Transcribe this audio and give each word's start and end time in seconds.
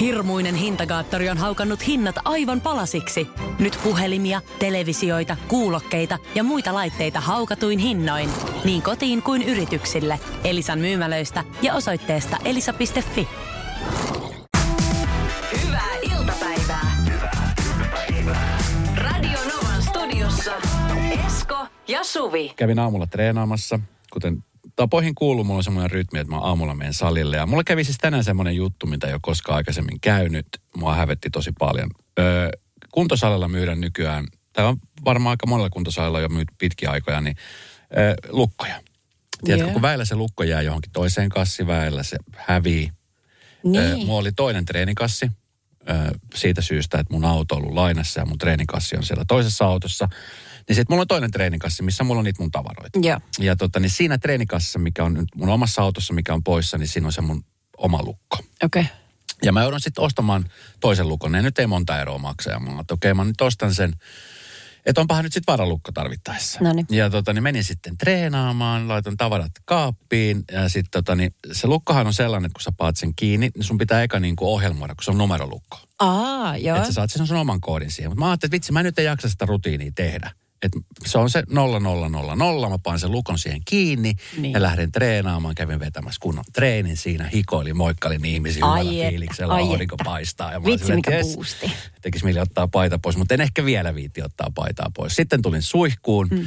Hirmuinen 0.00 0.54
hintakaattori 0.54 1.28
on 1.28 1.38
haukannut 1.38 1.86
hinnat 1.86 2.16
aivan 2.24 2.60
palasiksi. 2.60 3.28
Nyt 3.58 3.78
puhelimia, 3.84 4.40
televisioita, 4.58 5.36
kuulokkeita 5.48 6.18
ja 6.34 6.42
muita 6.44 6.74
laitteita 6.74 7.20
haukatuin 7.20 7.78
hinnoin. 7.78 8.30
Niin 8.64 8.82
kotiin 8.82 9.22
kuin 9.22 9.42
yrityksille. 9.42 10.20
Elisan 10.44 10.78
myymälöistä 10.78 11.44
ja 11.62 11.74
osoitteesta 11.74 12.36
elisa.fi. 12.44 13.28
Hyvää 15.66 15.94
iltapäivää. 16.02 16.86
Radio 18.96 19.38
Novan 19.38 19.82
studiossa 19.82 20.52
Esko 21.26 21.66
ja 21.88 22.04
Suvi. 22.04 22.52
kävin 22.56 22.78
aamulla 22.78 23.06
treenaamassa, 23.06 23.80
kuten 24.12 24.44
tapoihin 24.76 25.14
kuuluu, 25.14 25.44
mulla 25.44 25.58
on 25.58 25.64
semmoinen 25.64 25.90
rytmi, 25.90 26.18
että 26.18 26.32
mä 26.32 26.40
aamulla 26.40 26.74
menen 26.74 26.94
salille. 26.94 27.36
Ja 27.36 27.46
mulla 27.46 27.64
kävi 27.64 27.84
siis 27.84 27.98
tänään 27.98 28.24
semmoinen 28.24 28.56
juttu, 28.56 28.86
mitä 28.86 29.06
ei 29.06 29.12
ole 29.12 29.20
koskaan 29.22 29.56
aikaisemmin 29.56 30.00
käynyt. 30.00 30.46
Mua 30.76 30.94
hävetti 30.94 31.30
tosi 31.30 31.52
paljon. 31.58 31.90
Öö, 32.18 32.50
kuntosalilla 32.92 33.48
myydään 33.48 33.80
nykyään, 33.80 34.26
tai 34.52 34.64
on 34.64 34.76
varmaan 35.04 35.30
aika 35.30 35.46
monella 35.46 35.70
kuntosalilla 35.70 36.20
jo 36.20 36.28
myyty 36.28 36.54
pitkiä 36.58 36.90
aikoja, 36.90 37.20
niin 37.20 37.36
öö, 37.96 38.14
lukkoja. 38.28 38.80
Tiedätkö, 39.44 39.66
Joo. 39.66 39.72
kun 39.72 39.82
väillä 39.82 40.04
se 40.04 40.14
lukko 40.14 40.44
jää 40.44 40.62
johonkin 40.62 40.92
toiseen 40.92 41.28
kassi, 41.28 41.66
väillä 41.66 42.02
se 42.02 42.16
hävii. 42.36 42.90
Niin. 43.64 43.84
Öö, 43.84 43.96
mulla 43.96 44.18
oli 44.18 44.32
toinen 44.32 44.64
treenikassi 44.64 45.30
öö, 45.90 45.96
siitä 46.34 46.62
syystä, 46.62 46.98
että 46.98 47.12
mun 47.12 47.24
auto 47.24 47.54
on 47.54 47.62
ollut 47.62 47.74
lainassa 47.74 48.20
ja 48.20 48.26
mun 48.26 48.38
treenikassi 48.38 48.96
on 48.96 49.02
siellä 49.02 49.24
toisessa 49.28 49.64
autossa. 49.64 50.08
Niin 50.68 50.76
sitten 50.76 50.94
mulla 50.94 51.02
on 51.02 51.08
toinen 51.08 51.30
treenikassi, 51.30 51.82
missä 51.82 52.04
mulla 52.04 52.18
on 52.18 52.24
niitä 52.24 52.42
mun 52.42 52.50
tavaroita. 52.50 52.98
Joo. 53.02 53.20
Ja 53.38 53.56
tota, 53.56 53.80
niin 53.80 53.90
siinä 53.90 54.18
treenikassissa, 54.18 54.78
mikä 54.78 55.04
on 55.04 55.14
nyt 55.14 55.28
mun 55.34 55.48
omassa 55.48 55.82
autossa, 55.82 56.14
mikä 56.14 56.34
on 56.34 56.44
poissa, 56.44 56.78
niin 56.78 56.88
siinä 56.88 57.06
on 57.06 57.12
se 57.12 57.20
mun 57.20 57.44
oma 57.76 58.02
lukko. 58.02 58.36
Okei. 58.64 58.82
Okay. 58.82 58.94
Ja 59.42 59.52
mä 59.52 59.62
joudun 59.62 59.80
sitten 59.80 60.04
ostamaan 60.04 60.44
toisen 60.80 61.08
lukon. 61.08 61.32
Ne 61.32 61.42
nyt 61.42 61.58
ei 61.58 61.66
monta 61.66 61.98
euroa 61.98 62.18
maksa. 62.18 62.50
Ja 62.50 62.60
mä 62.60 62.84
okei, 62.90 63.14
mä 63.14 63.24
nyt 63.24 63.40
ostan 63.40 63.74
sen. 63.74 63.92
Että 64.86 65.00
onpahan 65.00 65.24
nyt 65.24 65.32
sitten 65.32 65.52
varalukko 65.52 65.92
tarvittaessa. 65.92 66.58
Noniin. 66.62 66.86
Ja 66.90 67.10
tota, 67.10 67.32
niin 67.32 67.42
menin 67.42 67.64
sitten 67.64 67.98
treenaamaan, 67.98 68.88
laitan 68.88 69.16
tavarat 69.16 69.52
kaappiin. 69.64 70.44
Ja 70.52 70.68
sitten 70.68 70.90
tota, 70.90 71.14
niin 71.14 71.34
se 71.52 71.66
lukkohan 71.66 72.06
on 72.06 72.14
sellainen, 72.14 72.46
että 72.46 72.54
kun 72.54 72.62
sä 72.62 72.72
paat 72.76 72.96
sen 72.96 73.14
kiinni, 73.16 73.50
niin 73.54 73.64
sun 73.64 73.78
pitää 73.78 74.02
eka 74.02 74.20
niin 74.20 74.36
kuin 74.36 74.48
ohjelmoida, 74.48 74.94
kun 74.94 75.04
se 75.04 75.10
on 75.10 75.18
numerolukko. 75.18 75.78
Aa, 75.98 76.56
joo. 76.56 76.76
Että 76.76 76.88
sä 76.88 76.92
saat 76.92 77.10
sen 77.10 77.26
sun 77.26 77.36
oman 77.36 77.60
koodin 77.60 77.90
siihen. 77.90 78.10
Mutta 78.10 78.20
mä 78.20 78.30
ajattelin, 78.30 78.48
että 78.48 78.54
vitsi, 78.54 78.72
mä 78.72 78.82
nyt 78.82 78.98
en 78.98 79.04
jaksa 79.04 79.28
sitä 79.28 79.46
rutiinia 79.46 79.92
tehdä. 79.94 80.30
Et 80.62 80.72
se 81.06 81.18
on 81.18 81.30
se 81.30 81.42
0000, 81.48 82.36
mä 82.70 82.78
panen 82.82 83.00
sen 83.00 83.12
lukon 83.12 83.38
siihen 83.38 83.60
kiinni 83.64 84.14
Niin. 84.38 84.52
ja 84.52 84.62
lähden 84.62 84.92
treenaamaan. 84.92 85.54
Kävin 85.54 85.80
vetämässä 85.80 86.18
kunnon 86.20 86.44
treenin 86.52 86.96
siinä, 86.96 87.28
hikoilin, 87.34 87.76
moikkalin 87.76 88.24
ihmisiä 88.24 88.64
Ai 88.64 88.80
hyvällä 88.80 88.98
että, 89.02 89.10
fiiliksellä, 89.10 89.54
ai 89.54 89.62
aurinko 89.62 89.94
että. 89.94 90.04
paistaa. 90.04 90.52
Ja 90.52 90.64
Vitsi, 90.64 90.94
mikä 90.94 91.10
jes, 91.10 91.34
boosti. 91.34 91.72
Tekisi 92.02 92.24
mieli 92.24 92.40
ottaa 92.40 92.68
paita 92.68 92.98
pois, 92.98 93.16
mutta 93.16 93.34
en 93.34 93.40
ehkä 93.40 93.64
vielä 93.64 93.94
viitti 93.94 94.22
ottaa 94.22 94.48
paitaa 94.54 94.90
pois. 94.94 95.16
Sitten 95.16 95.42
tulin 95.42 95.62
suihkuun 95.62 96.28
mm. 96.30 96.46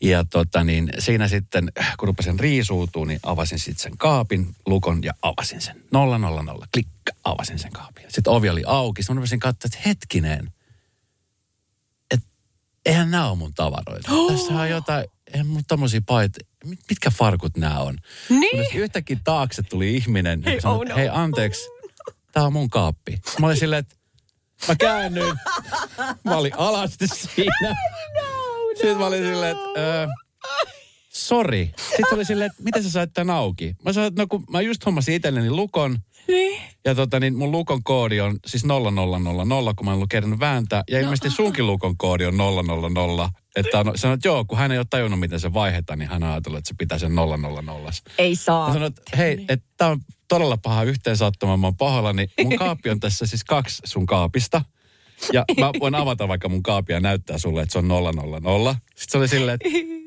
ja 0.00 0.24
tota 0.24 0.64
niin, 0.64 0.90
siinä 0.98 1.28
sitten, 1.28 1.72
kun 1.98 2.06
rupesin 2.08 2.40
riisuutumaan, 2.40 3.08
niin 3.08 3.20
avasin 3.22 3.58
sitten 3.58 3.82
sen 3.82 3.98
kaapin, 3.98 4.54
lukon 4.66 5.02
ja 5.02 5.12
avasin 5.22 5.60
sen. 5.60 5.76
000, 5.92 6.66
klikka, 6.74 7.12
avasin 7.24 7.58
sen 7.58 7.72
kaapin. 7.72 8.04
Sitten 8.08 8.32
ovi 8.32 8.48
oli 8.50 8.62
auki, 8.66 9.02
sitten 9.02 9.16
mä 9.16 9.18
rupesin 9.18 9.40
katsoa, 9.40 9.68
että 9.74 9.88
hetkinen, 9.88 10.52
eihän 12.84 13.10
nämä 13.10 13.28
ole 13.28 13.38
mun 13.38 13.54
tavaroita. 13.54 14.10
Tässä 14.32 14.54
on 14.54 14.70
jotain, 14.70 15.04
eihän 15.32 15.46
mun 15.46 15.62
tommosia 15.68 16.00
paita, 16.06 16.38
mit- 16.64 16.80
mitkä 16.90 17.10
farkut 17.10 17.56
nämä 17.56 17.78
on? 17.80 17.98
Niin. 18.28 18.50
Kunnes 18.50 18.74
yhtäkkiä 18.74 19.16
taakse 19.24 19.62
tuli 19.62 19.96
ihminen, 19.96 20.42
Hei, 20.44 20.52
joka 20.54 20.62
sanoi, 20.62 20.76
oh 20.78 20.84
no. 20.84 20.96
hei 20.96 21.08
anteeksi, 21.08 21.68
tää 22.32 22.44
on 22.44 22.52
mun 22.52 22.70
kaappi. 22.70 23.20
Mä 23.40 23.46
olin 23.46 23.58
silleen, 23.58 23.80
että 23.80 23.94
mä 24.68 24.76
käännyin. 24.76 25.34
Mä 26.24 26.36
olin 26.36 26.58
alasti 26.58 27.06
siinä. 27.08 27.76
Sitten 28.74 28.98
mä 28.98 29.06
olin 29.06 29.22
silleen, 29.24 29.56
että 29.56 29.80
öö, 29.80 30.06
sori. 31.34 31.72
Sitten 31.76 32.14
oli 32.14 32.24
silleen, 32.24 32.50
että 32.50 32.62
miten 32.62 32.82
sä 32.82 32.90
sait 32.90 33.12
tän 33.12 33.30
auki? 33.30 33.76
Mä 33.84 33.92
sanoin, 33.92 34.08
että 34.08 34.22
no 34.22 34.26
kun 34.26 34.44
mä 34.50 34.60
just 34.60 34.86
hommasin 34.86 35.14
itselleni 35.14 35.50
lukon. 35.50 35.98
Niin. 36.28 36.62
Ja 36.84 36.94
tota 36.94 37.20
niin, 37.20 37.36
mun 37.36 37.52
lukon 37.52 37.82
koodi 37.82 38.20
on 38.20 38.38
siis 38.46 38.64
0000, 38.64 39.74
kun 39.74 39.86
mä 39.86 39.90
en 39.90 39.96
ollut 39.96 40.10
kerännyt 40.10 40.40
vääntää. 40.40 40.82
Ja 40.90 41.00
ilmeisesti 41.00 41.30
sunkin 41.30 41.66
lukon 41.66 41.96
koodi 41.96 42.24
on 42.24 42.36
000. 42.36 43.30
Että 43.56 43.80
on, 43.80 43.92
sanoin, 43.94 44.14
että 44.14 44.28
joo, 44.28 44.44
kun 44.44 44.58
hän 44.58 44.72
ei 44.72 44.78
ole 44.78 44.86
tajunnut, 44.90 45.20
miten 45.20 45.40
se 45.40 45.52
vaihdetaan, 45.52 45.98
niin 45.98 46.08
hän 46.08 46.22
on 46.22 46.30
ajatellut, 46.30 46.58
että 46.58 46.68
se 46.68 46.74
pitää 46.78 46.98
sen 46.98 47.14
000. 47.14 47.92
Ei 48.18 48.36
saa. 48.36 48.66
Mä 48.66 48.72
sanoin, 48.72 48.92
että 48.92 49.16
hei, 49.16 49.44
että 49.48 49.66
tää 49.76 49.88
on 49.88 50.00
todella 50.28 50.56
paha 50.56 50.82
yhteensattuma, 50.82 51.56
mä 51.56 51.66
oon 51.66 51.76
pahoillani. 51.76 52.26
Mun 52.42 52.56
kaappi 52.56 52.90
on 52.90 53.00
tässä 53.00 53.26
siis 53.26 53.44
kaksi 53.44 53.82
sun 53.84 54.06
kaapista. 54.06 54.64
Ja 55.32 55.44
mä 55.58 55.70
voin 55.80 55.94
avata 55.94 56.28
vaikka 56.28 56.48
mun 56.48 56.62
kaapia 56.62 56.96
ja 56.96 57.00
näyttää 57.00 57.38
sulle, 57.38 57.62
että 57.62 57.72
se 57.72 57.78
on 57.78 57.88
000. 57.88 58.72
Sitten 58.72 58.96
se 59.08 59.18
oli 59.18 59.28
silleen, 59.28 59.54
että 59.54 59.68
no, 59.68 60.03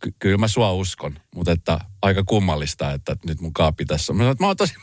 ky- 0.00 0.14
kyllä 0.18 0.36
mä 0.38 0.48
sua 0.48 0.72
uskon, 0.72 1.18
mutta 1.34 1.52
että 1.52 1.78
aika 2.02 2.22
kummallista, 2.24 2.92
että 2.92 3.16
nyt 3.26 3.40
mun 3.40 3.52
kaappi 3.52 3.84
tässä 3.84 4.12
on. 4.12 4.16
Mä 4.16 4.20
sanoin, 4.20 4.32
että 4.32 4.44
mä 4.44 4.48
oon 4.48 4.56
tosi... 4.56 4.74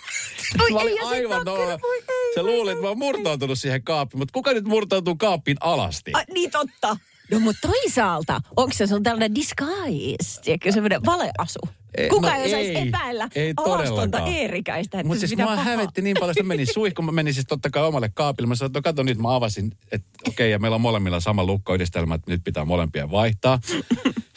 Oi, 0.62 0.72
mä 0.72 0.80
olin 0.80 0.88
ei, 0.92 0.96
ja 0.96 1.04
sit 1.04 1.12
aivan 1.12 1.46
nolla. 1.46 1.72
ei, 1.72 2.34
Se 2.34 2.44
luuli, 2.44 2.72
että 2.72 2.82
mä 2.82 2.88
oon 2.88 2.98
murtautunut 2.98 3.60
siihen 3.60 3.84
kaappiin, 3.84 4.20
mutta 4.20 4.34
kuka 4.34 4.54
nyt 4.54 4.66
murtautuu 4.66 5.16
kaappiin 5.16 5.58
alasti? 5.60 6.12
Ai, 6.14 6.24
niin 6.34 6.52
totta. 6.52 6.98
No 7.32 7.40
mutta 7.40 7.68
toisaalta, 7.68 8.42
onko 8.56 8.74
se 8.74 8.88
sun 8.88 9.04
tällainen 9.04 9.36
disguise, 9.36 10.42
tiedätkö, 10.42 10.72
semmoinen 10.72 11.06
valeasu? 11.06 11.60
Ei, 11.98 12.10
Kuka 12.10 12.30
no 12.30 12.36
ei 12.36 12.46
osaisi 12.46 12.70
ei, 12.70 12.88
epäillä 12.88 13.30
ei 13.36 13.54
alastonta. 13.58 14.20
Eerikäistä, 14.20 15.04
Mutta 15.04 15.20
siis 15.20 15.38
mua 15.38 15.46
pahaa. 15.46 15.64
hävetti 15.64 16.02
niin 16.02 16.18
paljon, 16.20 16.32
että 16.32 16.44
mä 16.44 16.48
menin 16.48 16.74
suihkuun. 16.74 17.06
Mä 17.06 17.12
menin 17.12 17.34
siis 17.34 17.46
totta 17.46 17.70
kai 17.70 17.84
omalle 17.84 18.10
kaapille. 18.14 18.48
Mä 18.48 18.56
sanoin, 18.56 18.70
että 18.70 18.80
no 18.80 18.84
kato 18.84 19.04
nyt, 19.04 19.18
mä 19.18 19.36
avasin, 19.36 19.72
että 19.92 20.08
okei, 20.28 20.52
ja 20.52 20.60
meillä 20.60 20.76
on 20.76 20.82
molemmilla 20.82 21.20
sama 21.20 21.44
lukkoyhdistelmä, 21.44 22.16
että 22.16 22.32
nyt 22.32 22.44
pitää 22.44 22.66
molempia 22.66 23.12
vaihtaa. 23.12 23.60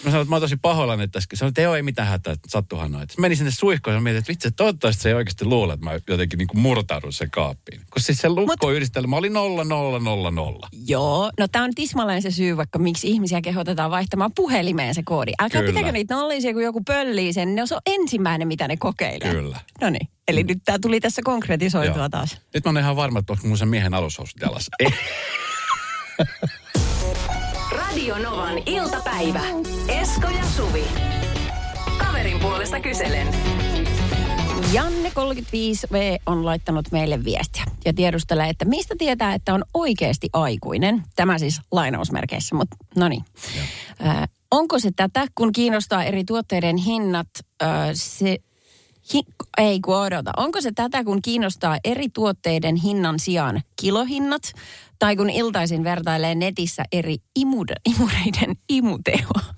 Mä 0.05 0.11
sanoin, 0.11 0.23
että 0.23 0.31
mä 0.31 0.37
oon 0.37 0.43
tosi 0.43 0.57
pahoillani, 0.57 1.03
että 1.03 1.13
tässä 1.13 1.29
sanoin, 1.35 1.51
että 1.51 1.61
ei 1.61 1.67
ole 1.67 1.83
mitään 1.83 2.09
hätää, 2.09 2.33
että 2.33 2.49
sattuhan 2.51 2.93
noin. 2.93 3.03
Sitten 3.03 3.23
menin 3.23 3.37
sinne 3.37 3.51
suihkuun 3.51 3.95
ja 3.95 4.01
mietin, 4.01 4.19
että 4.19 4.29
vitsi, 4.29 4.51
toivottavasti 4.51 5.03
se 5.03 5.09
ei 5.09 5.15
oikeasti 5.15 5.45
luule, 5.45 5.73
että 5.73 5.85
mä 5.85 5.99
jotenkin 6.09 6.39
niin 6.39 6.49
kuin 6.49 6.61
murtaudun 6.61 7.13
sen 7.13 7.31
kaappiin. 7.31 7.81
Kun 7.81 8.03
siis 8.03 8.19
se 8.19 8.29
lukkoyhdistelmä 8.29 9.17
oli 9.17 9.31
0000. 9.31 10.69
Joo, 10.87 11.31
no 11.41 11.49
tämä 11.49 11.65
on 11.65 11.75
tismalleen 11.75 12.23
se 12.23 12.31
syy, 12.31 12.57
vaikka 12.57 12.79
miksi 12.79 13.09
ihmisiä 13.09 13.41
kehotetaan 13.41 13.91
vaihtamaan 13.91 14.31
puhelimeen 14.35 14.95
se 14.95 15.03
koodi. 15.05 15.33
Älkää 15.39 15.61
Kyllä. 15.63 15.73
pitäkö 15.73 15.93
niitä 15.93 16.15
nollisia, 16.15 16.53
kun 16.53 16.63
joku 16.63 16.83
pöllii 16.87 17.33
sen. 17.33 17.48
Ne 17.55 17.63
on 17.63 17.69
se 17.69 17.75
on 17.75 17.81
ensimmäinen, 17.87 18.49
mitä 18.49 18.69
ne 18.69 18.77
kokeilee. 18.77 19.35
Kyllä. 19.35 19.61
No 19.81 19.91
niin, 19.91 20.09
eli 20.29 20.45
nyt 20.45 20.59
tämä 20.65 20.79
tuli 20.79 21.01
tässä 21.01 21.23
konkretisoitua 21.25 21.97
Joo. 21.97 22.09
taas. 22.09 22.41
Nyt 22.55 22.65
mä 22.65 22.69
oon 22.69 22.79
ihan 22.79 22.97
varma, 22.97 23.19
että 23.19 23.33
onko 23.33 23.49
mun 23.49 23.59
sen 23.59 23.69
miehen 23.69 23.95
alushousut 23.95 24.41
jalassa. 24.41 24.71
Radio 27.73 28.19
Novan 28.19 28.59
iltapäivä. 28.67 29.41
Esko 29.89 30.29
ja 30.29 30.45
Suvi. 30.57 30.85
Kaverin 31.99 32.41
puolesta 32.41 32.81
kyselen. 32.81 33.29
Janne 34.73 35.09
35V 35.09 36.23
on 36.27 36.45
laittanut 36.45 36.93
meille 36.93 37.25
viestiä 37.25 37.65
ja 37.85 37.93
tiedustelee, 37.93 38.49
että 38.49 38.65
mistä 38.65 38.95
tietää, 38.99 39.35
että 39.35 39.55
on 39.55 39.65
oikeasti 39.75 40.29
aikuinen. 40.33 41.03
Tämä 41.17 41.39
siis 41.39 41.61
lainausmerkeissä, 41.73 42.55
mutta 42.55 42.77
no 42.97 43.09
niin. 43.09 43.25
Äh, 44.07 44.29
onko 44.51 44.79
se 44.79 44.91
tätä, 44.97 45.27
kun 45.35 45.53
kiinnostaa 45.53 46.05
eri 46.05 46.25
tuotteiden 46.25 46.77
hinnat, 46.77 47.29
äh, 47.63 47.69
se, 47.93 48.39
hi, 49.15 49.23
ei 49.59 49.81
kun 49.81 49.97
odota, 49.97 50.33
onko 50.37 50.61
se 50.61 50.73
tätä, 50.75 51.05
kun 51.05 51.23
kiinnostaa 51.23 51.79
eri 51.85 52.09
tuotteiden 52.09 52.77
hinnan 52.77 53.19
sijaan 53.19 53.61
kilohinnat, 53.81 54.43
tai 54.99 55.17
kun 55.17 55.31
iltaisin 55.31 55.85
vertailee 55.85 56.35
netissä 56.35 56.83
eri 56.93 57.17
imude, 57.37 57.75
imureiden 57.85 58.57
imutehoa? 58.69 59.58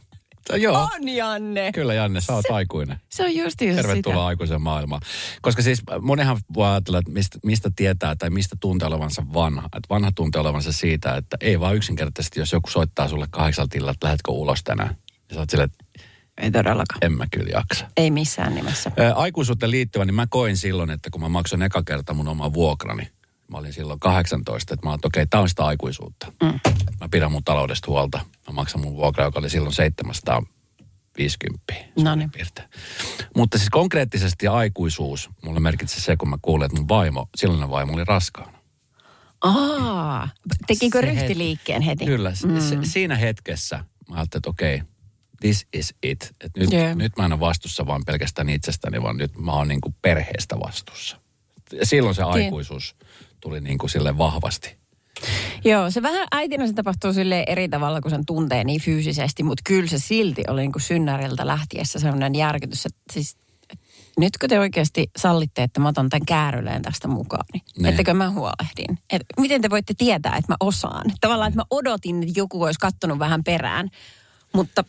No, 0.50 0.56
joo, 0.56 0.88
On 0.94 1.08
Janne! 1.08 1.72
kyllä 1.72 1.94
Janne, 1.94 2.20
sä 2.20 2.34
oot 2.34 2.44
aikuinen. 2.50 3.00
Se 3.08 3.24
on 3.24 3.36
just 3.36 3.58
sitä. 3.58 3.74
Tervetuloa 3.74 4.26
aikuisen 4.26 4.62
maailmaan. 4.62 5.00
Koska 5.42 5.62
siis 5.62 5.82
monihan 6.00 6.38
voi 6.54 6.68
ajatella, 6.70 6.98
että 6.98 7.10
mistä, 7.12 7.38
mistä 7.44 7.70
tietää 7.76 8.16
tai 8.16 8.30
mistä 8.30 8.56
tuntee 8.60 8.88
olevansa 8.88 9.22
vanha. 9.34 9.64
Että 9.66 9.86
vanha 9.90 10.10
tuntee 10.14 10.40
olevansa 10.40 10.72
siitä, 10.72 11.16
että 11.16 11.36
ei 11.40 11.60
vaan 11.60 11.76
yksinkertaisesti, 11.76 12.40
jos 12.40 12.52
joku 12.52 12.70
soittaa 12.70 13.08
sulle 13.08 13.26
kahdeksalta 13.30 13.76
illalla, 13.76 13.92
että 13.92 14.06
lähdetkö 14.06 14.30
ulos 14.30 14.64
tänään. 14.64 14.96
Ja 15.28 15.34
sä 15.34 15.40
oot 15.40 15.50
silleen, 15.50 15.70
että 15.70 16.04
Ei 16.40 16.50
todellakaan. 16.50 16.98
en 17.02 17.12
mä 17.12 17.26
kyllä 17.32 17.50
jaksa. 17.54 17.86
Ei 17.96 18.10
missään 18.10 18.54
nimessä. 18.54 18.92
Ää, 18.96 19.12
Aikuisuuteen 19.14 19.70
liittyvän, 19.70 20.06
niin 20.06 20.14
mä 20.14 20.26
koin 20.30 20.56
silloin, 20.56 20.90
että 20.90 21.10
kun 21.10 21.20
mä 21.20 21.28
maksoin 21.28 21.62
eka 21.62 21.82
kerta 21.82 22.14
mun 22.14 22.28
oman 22.28 22.52
vuokrani, 22.54 23.08
mä 23.50 23.58
olin 23.58 23.72
silloin 23.72 24.00
18, 24.00 24.74
että 24.74 24.86
mä 24.86 24.90
olin, 24.90 24.98
että 24.98 25.08
okei, 25.08 25.26
tää 25.26 25.40
on 25.40 25.48
sitä 25.48 25.64
aikuisuutta. 25.64 26.32
Mm. 26.42 26.60
Mä 27.00 27.08
pidän 27.10 27.32
mun 27.32 27.44
taloudesta 27.44 27.90
huolta. 27.90 28.18
Mä 28.18 28.52
maksan 28.52 28.80
mun 28.80 28.96
vuokra, 28.96 29.24
joka 29.24 29.38
oli 29.38 29.50
silloin 29.50 29.74
750. 29.74 31.74
No 32.02 32.14
niin. 32.14 32.30
Mutta 33.36 33.58
siis 33.58 33.70
konkreettisesti 33.70 34.48
aikuisuus, 34.48 35.30
mulle 35.42 35.60
merkitsi 35.60 36.00
se, 36.00 36.16
kun 36.16 36.30
mä 36.30 36.38
kuulin, 36.42 36.66
että 36.66 36.76
mun 36.76 36.88
vaimo, 36.88 37.28
silloinen 37.36 37.70
vaimo 37.70 37.92
oli 37.92 38.04
raskaana. 38.04 38.58
Aa, 39.40 40.28
tekikö 40.66 41.00
ryhtiliikkeen 41.00 41.82
heti? 41.82 42.06
Kyllä, 42.06 42.32
mm. 42.46 42.60
se, 42.60 42.78
siinä 42.82 43.16
hetkessä 43.16 43.84
mä 44.10 44.16
ajattelin, 44.16 44.40
että 44.40 44.50
okei, 44.50 44.82
this 45.40 45.66
is 45.72 45.94
it. 46.02 46.32
Et 46.40 46.52
nyt, 46.56 46.72
Joo. 46.72 46.94
nyt 46.94 47.12
mä 47.16 47.24
en 47.24 47.32
ole 47.32 47.40
vastuussa 47.40 47.86
vaan 47.86 48.02
pelkästään 48.06 48.48
itsestäni, 48.48 49.02
vaan 49.02 49.16
nyt 49.16 49.38
mä 49.38 49.52
oon 49.52 49.68
niin 49.68 49.80
kuin 49.80 49.94
perheestä 50.02 50.60
vastuussa. 50.60 51.20
Ja 51.72 51.86
silloin 51.86 52.14
se 52.14 52.22
aikuisuus 52.22 52.96
tuli 53.40 53.60
niin 53.60 53.78
kuin 53.78 53.90
sille 53.90 54.18
vahvasti. 54.18 54.76
Joo, 55.64 55.90
se 55.90 56.02
vähän 56.02 56.28
äitinä 56.32 56.66
se 56.66 56.72
tapahtuu 56.72 57.12
sille 57.12 57.44
eri 57.46 57.68
tavalla, 57.68 58.00
kun 58.00 58.10
sen 58.10 58.26
tuntee 58.26 58.64
niin 58.64 58.80
fyysisesti, 58.80 59.42
mutta 59.42 59.62
kyllä 59.66 59.88
se 59.88 59.98
silti 59.98 60.42
oli 60.48 60.60
niin 60.60 60.72
kuin 60.72 60.82
synnäriltä 60.82 61.46
lähtiessä 61.46 61.98
sellainen 61.98 62.34
järkytys, 62.34 62.86
että 62.86 63.00
siis 63.12 63.36
että 63.72 63.84
nytkö 64.18 64.48
te 64.48 64.60
oikeasti 64.60 65.10
sallitte, 65.16 65.62
että 65.62 65.80
mä 65.80 65.88
otan 65.88 66.08
tämän 66.08 66.26
kääryleen 66.26 66.82
tästä 66.82 67.08
mukaan, 67.08 67.44
niin 67.52 67.62
Ne. 67.78 67.88
ettekö 67.88 68.14
mä 68.14 68.30
huolehdin? 68.30 68.98
Et 69.10 69.22
miten 69.40 69.62
te 69.62 69.70
voitte 69.70 69.94
tietää, 69.98 70.36
että 70.36 70.52
mä 70.52 70.56
osaan? 70.60 71.04
Tavallaan, 71.20 71.48
että 71.48 71.60
mä 71.60 71.64
odotin, 71.70 72.22
että 72.22 72.40
joku 72.40 72.62
olisi 72.62 72.80
kattonut 72.80 73.18
vähän 73.18 73.44
perään, 73.44 73.88
mutta 74.54 74.84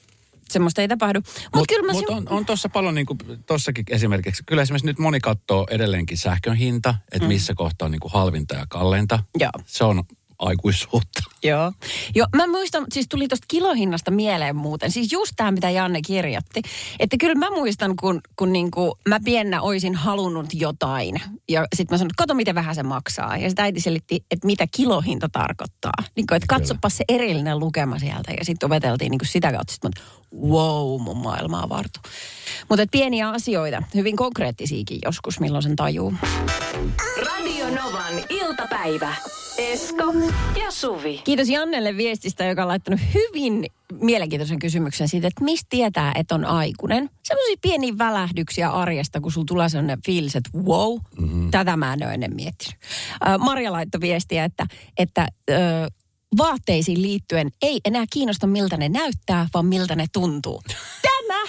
semmoista 0.53 0.81
ei 0.81 0.87
tapahdu. 0.87 1.19
Mutta 1.19 1.49
Mutta 1.55 1.73
kyllä 1.75 1.87
mä... 1.87 1.93
mut 1.93 2.05
sym- 2.09 2.17
on, 2.17 2.29
on 2.29 2.45
tuossa 2.45 2.69
paljon 2.69 2.95
niin 2.95 3.05
kuin 3.05 3.17
tossakin 3.45 3.85
esimerkiksi, 3.89 4.43
kyllä 4.45 4.61
esimerkiksi 4.61 4.85
nyt 4.85 4.99
moni 4.99 5.19
katsoo 5.19 5.67
edelleenkin 5.69 6.17
sähkön 6.17 6.55
hinta, 6.55 6.95
että 7.11 7.27
missä 7.27 7.53
kohtaa 7.55 7.85
on 7.85 7.91
niin 7.91 7.99
kuin 7.99 8.11
halvinta 8.11 8.55
ja 8.55 8.65
kalleinta. 8.69 9.17
Mm. 9.17 9.23
Joo. 9.39 9.51
Se 9.65 9.83
on 9.83 10.03
aikuisuutta. 10.41 11.21
Joo. 11.43 11.71
Joo, 12.15 12.27
mä 12.35 12.47
muistan, 12.47 12.85
siis 12.91 13.05
tuli 13.09 13.27
tuosta 13.27 13.45
kilohinnasta 13.47 14.11
mieleen 14.11 14.55
muuten. 14.55 14.91
Siis 14.91 15.11
just 15.11 15.33
tämä, 15.35 15.51
mitä 15.51 15.69
Janne 15.69 15.99
kirjoitti. 16.01 16.61
Että 16.99 17.17
kyllä 17.19 17.35
mä 17.35 17.49
muistan, 17.49 17.95
kun, 17.95 18.21
kun 18.35 18.53
niinku 18.53 18.97
mä 19.09 19.19
piennä 19.25 19.61
oisin 19.61 19.95
halunnut 19.95 20.47
jotain. 20.53 21.21
Ja 21.49 21.67
sitten 21.75 21.93
mä 21.93 21.97
sanoin, 21.97 22.11
että 22.11 22.23
kato 22.23 22.33
miten 22.33 22.55
vähän 22.55 22.75
se 22.75 22.83
maksaa. 22.83 23.37
Ja 23.37 23.49
sitten 23.49 23.65
äiti 23.65 23.81
selitti, 23.81 24.25
että 24.31 24.45
mitä 24.45 24.65
kilohinta 24.75 25.29
tarkoittaa. 25.31 25.93
Niin 26.15 26.27
kuin, 26.27 26.35
että 26.35 26.47
katsopa 26.47 26.89
se 26.89 27.03
erillinen 27.09 27.59
lukema 27.59 27.99
sieltä. 27.99 28.31
Ja 28.39 28.45
sitten 28.45 28.67
opeteltiin 28.67 29.09
niinku 29.09 29.25
sitä 29.25 29.51
kautta. 29.51 29.73
Sitten 29.73 29.91
mä, 29.95 30.47
wow, 30.49 31.01
mun 31.01 31.17
maailma 31.17 31.59
avartu. 31.59 31.99
Mutta 32.69 32.85
pieniä 32.91 33.29
asioita, 33.29 33.83
hyvin 33.95 34.15
konkreettisiakin 34.15 34.99
joskus, 35.05 35.39
milloin 35.39 35.63
sen 35.63 35.75
tajuu. 35.75 36.13
Radio 37.25 37.65
Novan 37.69 38.13
iltapäivä. 38.29 39.15
Esko 39.57 40.13
ja 40.61 40.71
Suvi. 40.71 41.21
Kiitos 41.23 41.49
Jannelle 41.49 41.97
viestistä, 41.97 42.43
joka 42.43 42.61
on 42.61 42.67
laittanut 42.67 42.99
hyvin 43.13 43.65
mielenkiintoisen 43.93 44.59
kysymyksen 44.59 45.07
siitä, 45.07 45.27
että 45.27 45.43
mistä 45.43 45.67
tietää, 45.69 46.11
että 46.15 46.35
on 46.35 46.45
aikuinen. 46.45 47.09
Sellaisia 47.23 47.55
pieniä 47.61 47.97
välähdyksiä 47.97 48.69
arjesta, 48.69 49.21
kun 49.21 49.31
sulla 49.31 49.45
tulee 49.45 49.69
sellainen 49.69 50.01
fiilis, 50.05 50.35
että 50.35 50.49
wow, 50.57 50.97
mm-hmm. 51.19 51.51
tätä 51.51 51.77
mä 51.77 51.93
en 51.93 52.03
ole 52.03 52.13
ennen 52.13 52.35
miettinyt. 52.35 52.75
Äh, 53.27 53.37
Marja 53.39 53.71
laittoi 53.71 54.01
viestiä, 54.01 54.45
että, 54.45 54.67
että 54.97 55.21
äh, 55.21 55.57
vaatteisiin 56.37 57.01
liittyen 57.01 57.49
ei 57.61 57.79
enää 57.85 58.05
kiinnosta 58.09 58.47
miltä 58.47 58.77
ne 58.77 58.89
näyttää, 58.89 59.47
vaan 59.53 59.65
miltä 59.65 59.95
ne 59.95 60.05
tuntuu. 60.13 60.61
Tämä! 61.01 61.43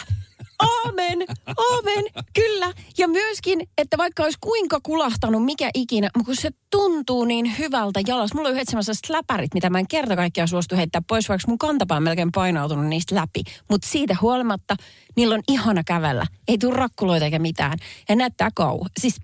Aamen, 0.63 1.19
aamen, 1.47 2.05
kyllä. 2.35 2.73
Ja 2.99 3.09
myöskin, 3.09 3.69
että 3.79 3.99
vaikka 3.99 4.23
olisi 4.23 4.39
kuinka 4.41 4.81
kulahtanut 4.83 5.45
mikä 5.45 5.71
ikinä, 5.75 6.11
mutta 6.17 6.27
kun 6.27 6.37
se 6.37 6.51
tuntuu 6.71 7.25
niin 7.25 7.59
hyvältä 7.59 8.01
jalas. 8.07 8.35
Mulla 8.35 8.49
on 8.49 8.55
yhdet 8.55 8.69
semmoiset 8.69 9.09
läpärit, 9.09 9.55
mitä 9.55 9.71
mä 9.71 9.79
en 9.79 9.89
kerta 9.89 10.17
kaikkiaan 10.17 10.49
suostu 10.49 10.77
heittää 10.77 11.03
pois, 11.09 11.29
vaikka 11.29 11.49
mun 11.49 11.59
kantapää 11.59 11.97
on 11.97 12.03
melkein 12.03 12.33
painautunut 12.33 12.87
niistä 12.87 13.15
läpi. 13.15 13.43
Mutta 13.71 13.89
siitä 13.89 14.17
huolimatta, 14.21 14.77
niillä 15.17 15.35
on 15.35 15.43
ihana 15.49 15.85
kävellä. 15.85 16.27
Ei 16.49 16.59
tule 16.59 16.77
rakkuloita 16.77 17.25
eikä 17.25 17.39
mitään. 17.39 17.79
Ja 18.09 18.17
näyttää 18.17 18.49
kauan. 18.55 18.91
Siis 19.01 19.17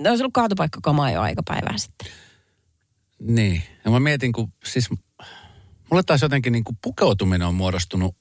ne 0.00 0.10
olisi 0.10 0.22
ollut 0.22 0.34
kaatopaikkakamaa 0.34 1.10
jo 1.10 1.20
aikapäivää 1.20 1.78
sitten. 1.78 2.08
Niin. 3.20 3.62
Ja 3.84 3.90
mä 3.90 4.00
mietin, 4.00 4.32
kun 4.32 4.52
siis 4.64 4.90
mulle 5.90 6.02
taas 6.02 6.22
jotenkin 6.22 6.52
niin 6.52 6.64
kuin 6.64 6.78
pukeutuminen 6.82 7.48
on 7.48 7.54
muodostunut 7.54 8.16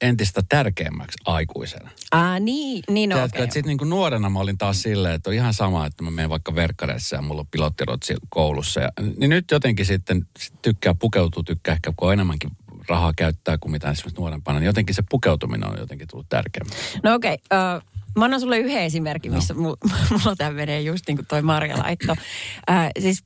entistä 0.00 0.42
tärkeämmäksi 0.48 1.18
aikuisena. 1.24 1.90
Ah 2.12 2.40
niin, 2.40 2.82
niin 2.90 3.10
No, 3.10 3.16
no, 3.16 3.18
Tiedätkö, 3.18 3.36
okay. 3.36 3.44
että 3.44 3.54
sitten 3.54 3.76
niin 3.76 3.90
nuorena 3.90 4.30
mä 4.30 4.38
olin 4.38 4.58
taas 4.58 4.82
silleen, 4.82 5.14
että 5.14 5.30
on 5.30 5.34
ihan 5.34 5.54
sama, 5.54 5.86
että 5.86 6.04
mä 6.04 6.10
menen 6.10 6.30
vaikka 6.30 6.54
verkkareissa 6.54 7.16
ja 7.16 7.22
mulla 7.22 7.40
on 7.40 7.46
pilottirotsi 7.50 8.14
koulussa. 8.28 8.80
Ja, 8.80 8.88
niin 9.16 9.30
nyt 9.30 9.50
jotenkin 9.50 9.86
sitten 9.86 10.26
sit 10.38 10.54
tykkää 10.62 10.94
pukeutua, 10.94 11.42
tykkää 11.42 11.74
ehkä 11.74 11.92
kun 11.96 12.08
on 12.08 12.12
enemmänkin 12.12 12.50
rahaa 12.88 13.12
käyttää 13.16 13.58
kuin 13.58 13.72
mitä 13.72 13.90
esimerkiksi 13.90 14.20
nuorempana, 14.20 14.58
niin 14.58 14.66
jotenkin 14.66 14.94
se 14.94 15.02
pukeutuminen 15.10 15.70
on 15.70 15.78
jotenkin 15.78 16.08
tullut 16.08 16.28
tärkeämmäksi. 16.28 16.98
No 17.02 17.14
okei, 17.14 17.34
okay. 17.34 17.76
uh, 17.76 17.82
mä 18.18 18.24
annan 18.24 18.40
sulle 18.40 18.58
yhden 18.58 18.82
esimerkin, 18.82 19.32
missä 19.32 19.54
no. 19.54 19.60
mulla 20.10 20.36
tämä 20.38 20.50
menee 20.50 20.80
just 20.80 21.04
niin 21.08 21.16
kuin 21.16 21.26
toi 21.26 21.42
Marja 21.42 21.78
laitto. 21.78 22.12
Uh, 22.12 23.02
siis 23.02 23.24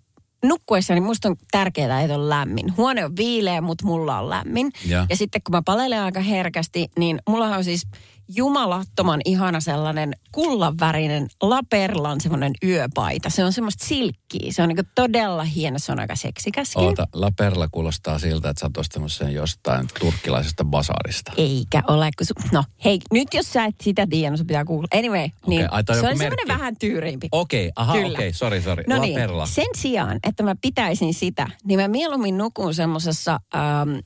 nukkuessani 0.49 1.01
musta 1.01 1.29
on 1.29 1.37
tärkeää, 1.51 2.01
että 2.01 2.15
on 2.15 2.29
lämmin. 2.29 2.77
Huone 2.77 3.05
on 3.05 3.17
viileä, 3.17 3.61
mutta 3.61 3.87
mulla 3.87 4.19
on 4.19 4.31
lämmin. 4.31 4.73
Ja. 4.87 5.07
ja 5.11 5.17
sitten 5.17 5.43
kun 5.43 5.55
mä 5.55 5.63
palelen 5.65 6.01
aika 6.01 6.21
herkästi, 6.21 6.89
niin 6.99 7.19
mulla 7.29 7.57
on 7.57 7.65
siis 7.65 7.87
jumalattoman 8.29 9.21
ihana 9.25 9.61
sellainen 9.61 10.13
kullanvärinen 10.33 11.27
Laperlan 11.43 12.21
semmoinen 12.21 12.53
yöpaita. 12.65 13.31
Se 13.31 13.45
on 13.45 13.53
semmoista 13.53 13.87
silkkiä. 13.87 14.53
Se 14.53 14.63
on 14.63 14.69
niin 14.69 14.79
todella 14.95 15.45
hieno, 15.45 15.79
se 15.79 15.93
on 15.93 16.01
aika 16.01 16.17
seksikäskin. 16.17 16.83
Oota, 16.83 17.07
La 17.13 17.31
Perla 17.39 17.69
kuulostaa 17.73 18.19
siltä, 18.19 18.51
että 18.51 18.61
sä 18.61 18.67
oot 18.67 19.33
jostain 19.33 19.87
turkkilaisesta 20.01 20.65
basaarista. 20.65 21.33
Eikä 21.37 21.83
ole, 21.89 22.11
kun 22.19 22.27
su- 22.45 22.49
No 22.53 22.65
hei, 22.85 22.99
nyt 23.13 23.29
jos 23.35 23.53
sä 23.53 23.65
et 23.65 23.75
sitä 23.83 24.07
tiedä, 24.11 24.31
no 24.31 24.37
sun 24.37 24.47
pitää 24.47 24.65
kuulla. 24.65 24.89
Anyway, 24.99 25.29
niin 25.47 25.69
on 25.73 25.83
se 25.87 25.93
on 25.93 26.19
semmoinen 26.19 26.49
vähän 26.49 26.77
tyyriimpi. 26.77 27.29
Okei, 27.33 27.73
aha, 27.77 27.93
Kyllä. 27.93 28.13
okei, 28.19 28.33
sori, 28.33 28.63
sori. 28.63 28.85
No 28.87 28.97
La 28.97 29.03
niin, 29.03 29.15
Perla. 29.15 29.47
sen 29.47 29.67
sijaan, 29.77 30.19
että 30.23 30.43
mä 30.43 30.55
pitäisin 30.61 31.15
sitä, 31.15 31.51
niin 31.65 31.81
mä 31.81 31.89
mieluummin 31.89 32.39
nukun 32.39 32.75
semmoisessa 32.75 33.41
ähm, 33.55 33.99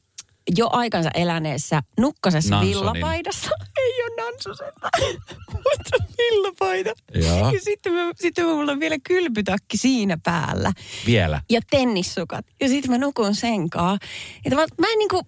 jo 0.57 0.69
aikansa 0.73 1.11
eläneessä 1.15 1.83
nukkasessa 2.01 2.51
Nansonin. 2.55 2.77
villapaidassa. 2.79 3.51
Ei 3.79 4.03
ole 4.03 4.31
nansusetta, 4.31 4.89
mutta 5.53 6.05
villapaita. 6.19 6.91
Joo. 7.15 7.53
Ja 7.53 7.61
sitten, 7.63 7.93
mä, 7.93 8.13
sitten 8.17 8.47
mulla 8.47 8.73
on 8.73 8.81
vielä 8.81 8.97
kylpytakki 9.09 9.77
siinä 9.77 10.19
päällä. 10.25 10.73
Vielä. 11.07 11.43
Ja 11.51 11.61
tennissukat. 11.71 12.47
Ja 12.61 12.69
sitten 12.69 12.91
mä 12.91 12.99
nukun 12.99 13.35
sen 13.35 13.71
kaa. 13.71 13.99
Ja 14.45 14.51
tavallaan 14.51 14.69
mä 14.81 14.87
en 14.93 14.99
niinku, 14.99 15.23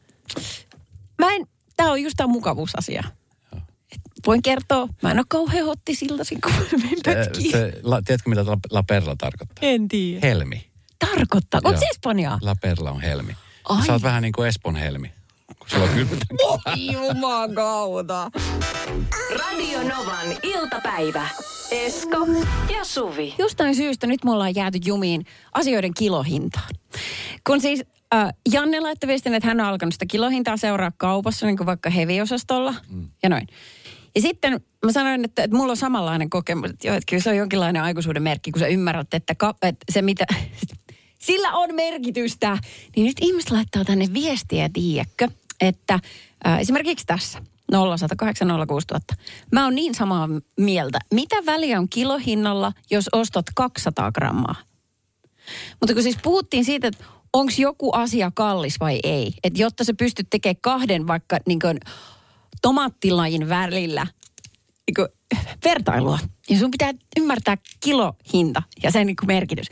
mä 1.18 1.32
en, 1.34 1.46
tää 1.76 1.90
on 1.90 2.02
just 2.02 2.16
tää 2.16 2.26
mukavuusasia. 2.26 3.04
Voin 4.26 4.42
kertoa, 4.42 4.88
mä 5.02 5.10
en 5.10 5.18
ole 5.18 5.24
kauhean 5.28 5.66
hotti 5.66 5.94
siltasin, 5.94 6.40
kun 6.40 6.52
mä 6.52 6.58
menen 6.72 6.98
Se, 7.04 7.14
pötkiin. 7.14 7.50
se, 7.50 7.72
la, 7.82 8.02
tiedätkö, 8.02 8.30
mitä 8.30 8.46
La, 8.46 8.58
La 8.70 8.82
Perla 8.82 9.16
tarkoittaa? 9.16 9.58
En 9.68 9.88
tiedä. 9.88 10.20
Helmi. 10.22 10.70
Tarkoittaa. 10.98 11.60
Onko 11.64 11.80
se. 11.80 11.86
Espanjaa? 11.90 12.38
La 12.42 12.54
Perla 12.62 12.90
on 12.90 13.00
helmi. 13.00 13.36
Ai. 13.68 13.86
Sä 13.86 13.92
oot 13.92 14.02
vähän 14.02 14.22
niin 14.22 14.32
kuin 14.32 14.48
Espon 14.48 14.76
helmi. 14.76 15.12
Kun 15.58 15.68
sulla 15.70 15.84
on 15.84 15.90
kylpytä. 15.90 16.26
Jumakauta. 16.92 18.30
Radio 19.38 19.78
Novan 19.82 20.36
iltapäivä. 20.42 21.28
Esko 21.70 22.26
ja 22.74 22.84
Suvi. 22.84 23.34
Jostain 23.38 23.74
syystä 23.74 24.06
nyt 24.06 24.24
me 24.24 24.30
ollaan 24.30 24.54
jääty 24.54 24.78
jumiin 24.84 25.26
asioiden 25.54 25.94
kilohintaan. 25.94 26.68
Kun 27.46 27.60
siis 27.60 27.84
äh, 28.14 28.32
Janne 28.52 28.80
laittoi 28.80 29.08
viestin, 29.08 29.34
että 29.34 29.46
hän 29.48 29.60
on 29.60 29.66
alkanut 29.66 29.94
sitä 29.94 30.06
kilohintaa 30.06 30.56
seuraa 30.56 30.92
kaupassa, 30.96 31.46
niin 31.46 31.56
kuin 31.56 31.66
vaikka 31.66 31.90
heviosastolla 31.90 32.74
mm. 32.88 33.08
ja 33.22 33.28
noin. 33.28 33.46
Ja 34.14 34.20
sitten 34.20 34.60
mä 34.84 34.92
sanoin, 34.92 35.24
että, 35.24 35.42
että 35.44 35.56
mulla 35.56 35.70
on 35.70 35.76
samanlainen 35.76 36.30
kokemus, 36.30 36.70
että, 36.70 36.86
joo, 36.86 36.96
että 36.96 37.10
kyllä 37.10 37.22
se 37.22 37.30
on 37.30 37.36
jonkinlainen 37.36 37.82
aikuisuuden 37.82 38.22
merkki, 38.22 38.50
kun 38.50 38.60
sä 38.60 38.66
ymmärrät, 38.66 39.14
että, 39.14 39.34
ka, 39.34 39.54
että 39.62 39.84
se 39.92 40.02
mitä, 40.02 40.26
sillä 41.22 41.52
on 41.52 41.74
merkitystä. 41.74 42.58
Niin 42.96 43.06
nyt 43.06 43.16
ihmiset 43.20 43.50
laittaa 43.50 43.84
tänne 43.84 44.06
viestiä, 44.12 44.70
tiedätkö, 44.72 45.28
että 45.60 45.94
äh, 46.46 46.60
esimerkiksi 46.60 47.06
tässä 47.06 47.42
0108 47.72 48.48
06000. 48.68 49.14
Mä 49.52 49.64
oon 49.64 49.74
niin 49.74 49.94
samaa 49.94 50.28
mieltä. 50.56 50.98
Mitä 51.14 51.36
väliä 51.46 51.78
on 51.78 51.88
kilohinnalla, 51.88 52.72
jos 52.90 53.08
ostat 53.12 53.46
200 53.54 54.12
grammaa? 54.12 54.54
Mutta 55.80 55.94
kun 55.94 56.02
siis 56.02 56.18
puhuttiin 56.22 56.64
siitä, 56.64 56.88
että 56.88 57.04
onko 57.32 57.52
joku 57.58 57.90
asia 57.92 58.30
kallis 58.34 58.80
vai 58.80 59.00
ei. 59.02 59.32
Että 59.44 59.62
jotta 59.62 59.84
sä 59.84 59.94
pystyt 59.94 60.26
tekemään 60.30 60.60
kahden 60.60 61.06
vaikka 61.06 61.38
niin 61.46 61.58
kuin 61.58 61.80
tomaattilajin 62.62 63.48
välillä 63.48 64.06
niin 64.86 64.94
kuin 64.94 65.08
vertailua. 65.64 66.18
Ja 66.50 66.58
sun 66.58 66.70
pitää 66.70 66.92
ymmärtää 67.16 67.56
kilohinta 67.80 68.62
ja 68.82 68.90
sen 68.90 69.06
niin 69.06 69.16
kuin 69.16 69.26
merkitys. 69.26 69.66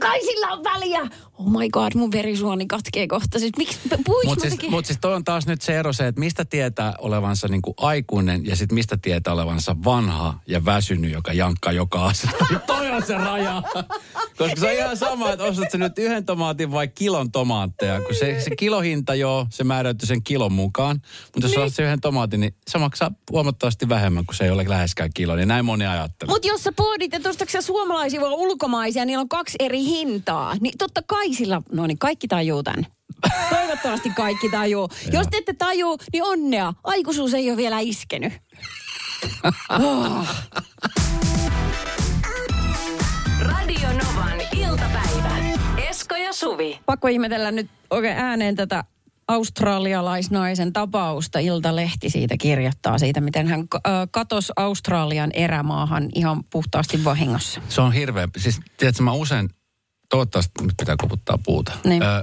Kai 0.00 0.20
sillä 0.20 0.46
on 0.46 0.64
väliä. 0.64 1.00
Oh 1.38 1.50
my 1.50 1.68
god, 1.68 1.92
mun 1.94 2.12
verisuoni 2.12 2.66
katkee 2.66 3.08
kohta. 3.08 3.38
Siis 3.38 3.52
miksi, 3.58 3.78
puhuis 4.04 4.26
Mutta 4.26 4.50
siis, 4.50 4.70
mut 4.70 4.86
siis 4.86 4.98
toi 5.00 5.14
on 5.14 5.24
taas 5.24 5.46
nyt 5.46 5.62
se 5.62 5.78
ero 5.78 5.92
se, 5.92 6.06
että 6.06 6.18
mistä 6.18 6.44
tietää 6.44 6.94
olevansa 6.98 7.48
niinku 7.48 7.74
aikuinen 7.76 8.46
ja 8.46 8.56
sitten 8.56 8.74
mistä 8.74 8.96
tietää 9.02 9.32
olevansa 9.32 9.76
vanha 9.84 10.40
ja 10.46 10.64
väsynyt, 10.64 11.12
joka 11.12 11.32
jankkaa 11.32 11.72
joka 11.72 12.06
asiasta. 12.06 12.44
toi 12.66 12.90
on 12.90 13.02
se 13.06 13.14
raja. 13.14 13.62
Koska 14.38 14.60
se 14.60 14.66
on 14.66 14.72
ihan 14.72 14.96
sama, 14.96 15.32
että 15.32 15.44
ostat 15.44 15.70
sä 15.70 15.78
nyt 15.78 15.98
yhden 15.98 16.24
tomaatin 16.24 16.72
vai 16.72 16.88
kilon 16.88 17.32
tomaatteja. 17.32 18.00
Kun 18.00 18.14
se, 18.14 18.40
se 18.40 18.56
kilohinta 18.56 19.14
joo, 19.14 19.46
se 19.50 19.64
määräytyy 19.64 20.06
sen 20.06 20.22
kilon 20.22 20.52
mukaan. 20.52 21.00
Mutta 21.34 21.46
jos 21.46 21.50
niin. 21.50 21.60
ostat 21.60 21.74
sen 21.74 21.86
yhden 21.86 22.00
tomaatin, 22.00 22.40
niin 22.40 22.54
se 22.68 22.78
maksaa 22.78 23.10
huomattavasti 23.30 23.88
vähemmän, 23.88 24.26
kun 24.26 24.34
se 24.34 24.44
ei 24.44 24.50
ole 24.50 24.64
läheskään 24.68 25.10
kilo. 25.14 25.36
Niin 25.36 25.48
näin 25.48 25.64
moni 25.64 25.86
ajattelee. 25.86 26.32
Mutta 26.32 26.48
jos 26.48 26.62
sä 26.62 26.72
pohdit, 26.72 27.14
että 27.14 27.28
ostatko 27.28 27.52
sä 27.52 27.62
suomalaisia 27.62 28.20
vai 28.20 28.32
ulkomaisia, 28.32 29.04
niillä 29.04 29.20
on 29.20 29.28
kaksi 29.28 29.56
eri 29.60 29.84
hintaa. 29.84 30.56
Niin 30.60 30.78
totta 30.78 31.02
kai 31.06 31.27
sillä, 31.34 31.62
no 31.72 31.86
niin 31.86 31.98
kaikki 31.98 32.28
tajuu 32.28 32.62
tän. 32.62 32.86
Toivottavasti 33.50 34.10
kaikki 34.10 34.48
tajuu. 34.48 34.88
Jos 35.12 35.26
te 35.30 35.36
ette 35.36 35.52
tajuu, 35.52 35.98
niin 36.12 36.24
onnea. 36.24 36.72
Aikuisuus 36.84 37.34
ei 37.34 37.50
ole 37.50 37.56
vielä 37.56 37.78
iskenyt. 37.80 38.32
Novan 43.92 44.40
iltapäivä. 44.56 45.36
Esko 45.88 46.16
ja 46.16 46.32
Suvi. 46.32 46.80
Pakko 46.86 47.08
ihmetellä 47.08 47.50
nyt 47.50 47.70
oikein 47.90 48.18
ääneen 48.18 48.56
tätä 48.56 48.84
australialaisnaisen 49.28 50.72
tapausta. 50.72 51.38
Iltalehti 51.38 52.10
siitä 52.10 52.36
kirjoittaa 52.36 52.98
siitä, 52.98 53.20
miten 53.20 53.46
hän 53.46 53.68
katosi 54.10 54.52
Australian 54.56 55.30
erämaahan 55.32 56.08
ihan 56.14 56.44
puhtaasti 56.44 57.04
vahingossa. 57.04 57.60
Se 57.68 57.80
on 57.80 57.92
hirveä. 57.92 58.28
Siis 58.36 58.60
tiedätkö, 58.76 59.02
mä 59.02 59.12
usein, 59.12 59.50
toivottavasti 60.08 60.52
nyt 60.62 60.74
pitää 60.78 60.96
koputtaa 60.98 61.38
puuta. 61.38 61.72
Niin. 61.84 62.02
Öö, 62.02 62.22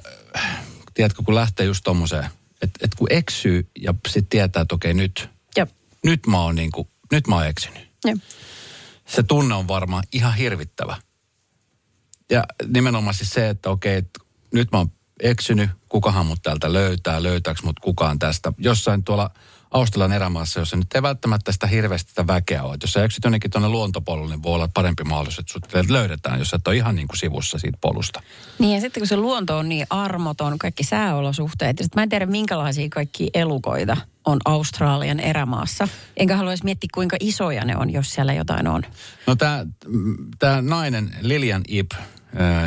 tiedätkö, 0.93 1.23
kun 1.25 1.35
lähtee 1.35 1.65
just 1.65 1.81
tommoseen, 1.83 2.25
että 2.61 2.79
et 2.85 2.95
kun 2.95 3.07
eksyy 3.09 3.69
ja 3.79 3.93
sitten 4.07 4.29
tietää, 4.29 4.61
että 4.61 4.75
okei 4.75 4.93
nyt, 4.93 5.29
Ja, 5.57 5.67
nyt 6.05 6.27
mä 6.27 6.41
oon 6.41 6.55
niinku, 6.55 6.89
nyt 7.11 7.27
mä 7.27 7.35
oon 7.35 7.47
eksynyt. 7.47 7.91
ja. 8.05 8.17
Se 9.07 9.23
tunne 9.23 9.55
on 9.55 9.67
varmaan 9.67 10.03
ihan 10.13 10.35
hirvittävä. 10.35 10.97
Ja 12.29 12.43
nimenomaan 12.67 13.13
siis 13.13 13.29
se, 13.29 13.49
että 13.49 13.69
okei, 13.69 13.97
että 13.97 14.19
nyt 14.53 14.71
mä 14.71 14.77
oon 14.77 14.91
eksynyt, 15.19 15.69
kukahan 15.89 16.25
mut 16.25 16.39
täältä 16.43 16.73
löytää, 16.73 17.23
löytääks 17.23 17.63
mut 17.63 17.79
kukaan 17.79 18.19
tästä. 18.19 18.53
Jossain 18.57 19.03
tuolla 19.03 19.29
Australian 19.75 20.13
erämaassa, 20.13 20.59
jossa 20.59 20.77
nyt 20.77 20.95
ei 20.95 21.01
välttämättä 21.01 21.51
sitä 21.51 21.67
hirveästi 21.67 22.09
sitä 22.09 22.27
väkeä 22.27 22.63
ole. 22.63 22.77
Jos 22.81 22.93
sä 22.93 23.03
eksyt 23.03 23.23
jonnekin 23.23 23.51
tuonne 23.51 23.69
luontopolulle, 23.69 24.29
niin 24.29 24.43
voi 24.43 24.55
olla 24.55 24.69
parempi 24.73 25.03
mahdollisuus, 25.03 25.39
että 25.39 25.81
sut 25.81 25.89
löydetään, 25.89 26.39
jos 26.39 26.49
sä 26.49 26.55
et 26.55 26.67
ole 26.67 26.75
ihan 26.75 26.95
niin 26.95 27.07
kuin 27.07 27.17
sivussa 27.17 27.59
siitä 27.59 27.77
polusta. 27.81 28.21
Niin 28.59 28.75
ja 28.75 28.81
sitten 28.81 29.01
kun 29.01 29.07
se 29.07 29.17
luonto 29.17 29.57
on 29.57 29.69
niin 29.69 29.87
armoton, 29.89 30.57
kaikki 30.57 30.83
sääolosuhteet, 30.83 31.79
ja 31.79 31.85
mä 31.95 32.03
en 32.03 32.09
tiedä 32.09 32.25
minkälaisia 32.25 32.89
kaikki 32.89 33.29
elukoita 33.33 33.97
on 34.25 34.39
Australian 34.45 35.19
erämaassa. 35.19 35.87
Enkä 36.17 36.37
haluaisi 36.37 36.63
miettiä 36.63 36.89
kuinka 36.93 37.17
isoja 37.19 37.65
ne 37.65 37.77
on, 37.77 37.93
jos 37.93 38.13
siellä 38.13 38.33
jotain 38.33 38.67
on. 38.67 38.83
No 39.27 39.35
tämä 39.35 39.65
tää 40.39 40.61
nainen 40.61 41.15
Lilian 41.21 41.61
Ip, 41.67 41.91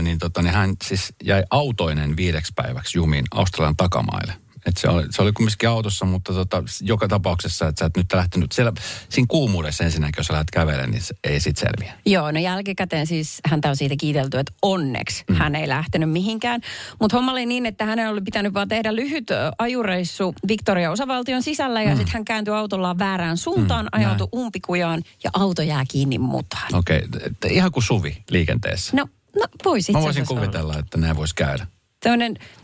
niin, 0.03 0.19
tota, 0.19 0.43
niin 0.43 0.55
hän 0.55 0.75
siis 0.85 1.13
jäi 1.25 1.43
autoinen 1.51 2.17
viideksi 2.17 2.53
päiväksi 2.57 2.99
jumiin 2.99 3.25
Australian 3.31 3.77
takamaille. 3.77 4.33
Et 4.67 4.77
se, 4.77 4.89
oli, 4.89 5.05
se 5.11 5.23
oli 5.23 5.33
kumminkin 5.33 5.69
autossa, 5.69 6.05
mutta 6.05 6.33
tota, 6.33 6.63
joka 6.81 7.09
tapauksessa, 7.09 7.69
että 7.69 7.79
sä 7.79 7.87
et 7.87 7.97
nyt 7.97 8.13
lähtenyt, 8.13 8.53
siellä, 8.53 8.73
siinä 9.09 9.27
kuumuudessa 9.29 9.85
ensinnäkin, 9.85 10.15
jos 10.17 10.27
sä 10.27 10.33
lähdet 10.33 10.51
kävelemään, 10.51 10.91
niin 10.91 11.03
ei 11.25 11.41
sit 11.41 11.57
selviä. 11.57 11.93
Joo, 12.07 12.31
no 12.31 12.41
jälkikäteen 12.41 13.07
siis 13.07 13.41
häntä 13.51 13.69
on 13.69 13.77
siitä 13.77 13.95
kiitelty, 14.01 14.39
että 14.39 14.53
onneksi 14.63 15.25
mm. 15.29 15.35
hän 15.37 15.55
ei 15.55 15.69
lähtenyt 15.69 16.11
mihinkään. 16.11 16.61
Mutta 17.01 17.17
homma 17.17 17.33
oli 17.33 17.47
niin, 17.47 17.67
että 17.67 17.85
hänen 17.85 18.09
oli 18.09 18.21
pitänyt 18.21 18.55
vaan 18.55 18.69
tehdä 18.69 18.97
lyhyt 18.97 19.27
ajureissu 19.59 20.35
Victoria-osavaltion 20.49 21.43
sisällä 21.43 21.83
ja 21.83 21.91
mm. 21.91 21.97
sitten 21.97 22.13
hän 22.13 22.25
kääntyi 22.25 22.55
autollaan 22.55 22.99
väärään 22.99 23.37
suuntaan, 23.37 23.89
Mm, 23.89 24.01
ajautui 24.01 24.29
umpikujaan 24.35 25.03
ja 25.25 25.31
auto 25.33 25.63
jää 25.63 25.85
kiinni 25.91 26.19
mutaan. 26.19 26.75
Okei, 26.75 27.03
okay. 27.17 27.51
ihan 27.51 27.73
kuin 27.73 27.83
Suvi 27.85 28.23
liikenteessä. 28.31 28.97
No, 28.97 29.09
no 29.37 29.47
voisi 29.65 29.93
Mä 29.93 30.01
voisin 30.01 30.27
olla. 30.29 30.41
kuvitella, 30.41 30.79
että 30.79 30.99
näin 30.99 31.17
voisi 31.17 31.35
käydä. 31.35 31.67
Tämmöinen 32.01 32.33
mm, 32.33 32.58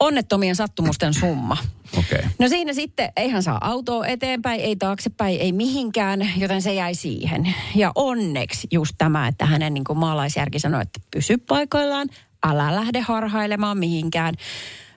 onnettomien 0.00 0.56
sattumusten 0.56 1.14
summa. 1.14 1.56
Okay. 1.98 2.28
No 2.38 2.48
siinä 2.48 2.72
sitten, 2.72 3.12
eihän 3.16 3.42
saa 3.42 3.58
autoa 3.60 4.06
eteenpäin, 4.06 4.60
ei 4.60 4.76
taaksepäin, 4.76 5.40
ei 5.40 5.52
mihinkään, 5.52 6.32
joten 6.36 6.62
se 6.62 6.74
jäi 6.74 6.94
siihen. 6.94 7.54
Ja 7.74 7.92
onneksi 7.94 8.68
just 8.70 8.94
tämä, 8.98 9.28
että 9.28 9.46
hänen 9.46 9.74
niin 9.74 9.84
kuin 9.84 9.98
maalaisjärki 9.98 10.58
sanoi, 10.58 10.82
että 10.82 11.00
pysy 11.10 11.38
paikoillaan, 11.38 12.08
älä 12.46 12.74
lähde 12.74 13.00
harhailemaan 13.00 13.78
mihinkään. 13.78 14.34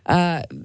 Öö, 0.09 0.15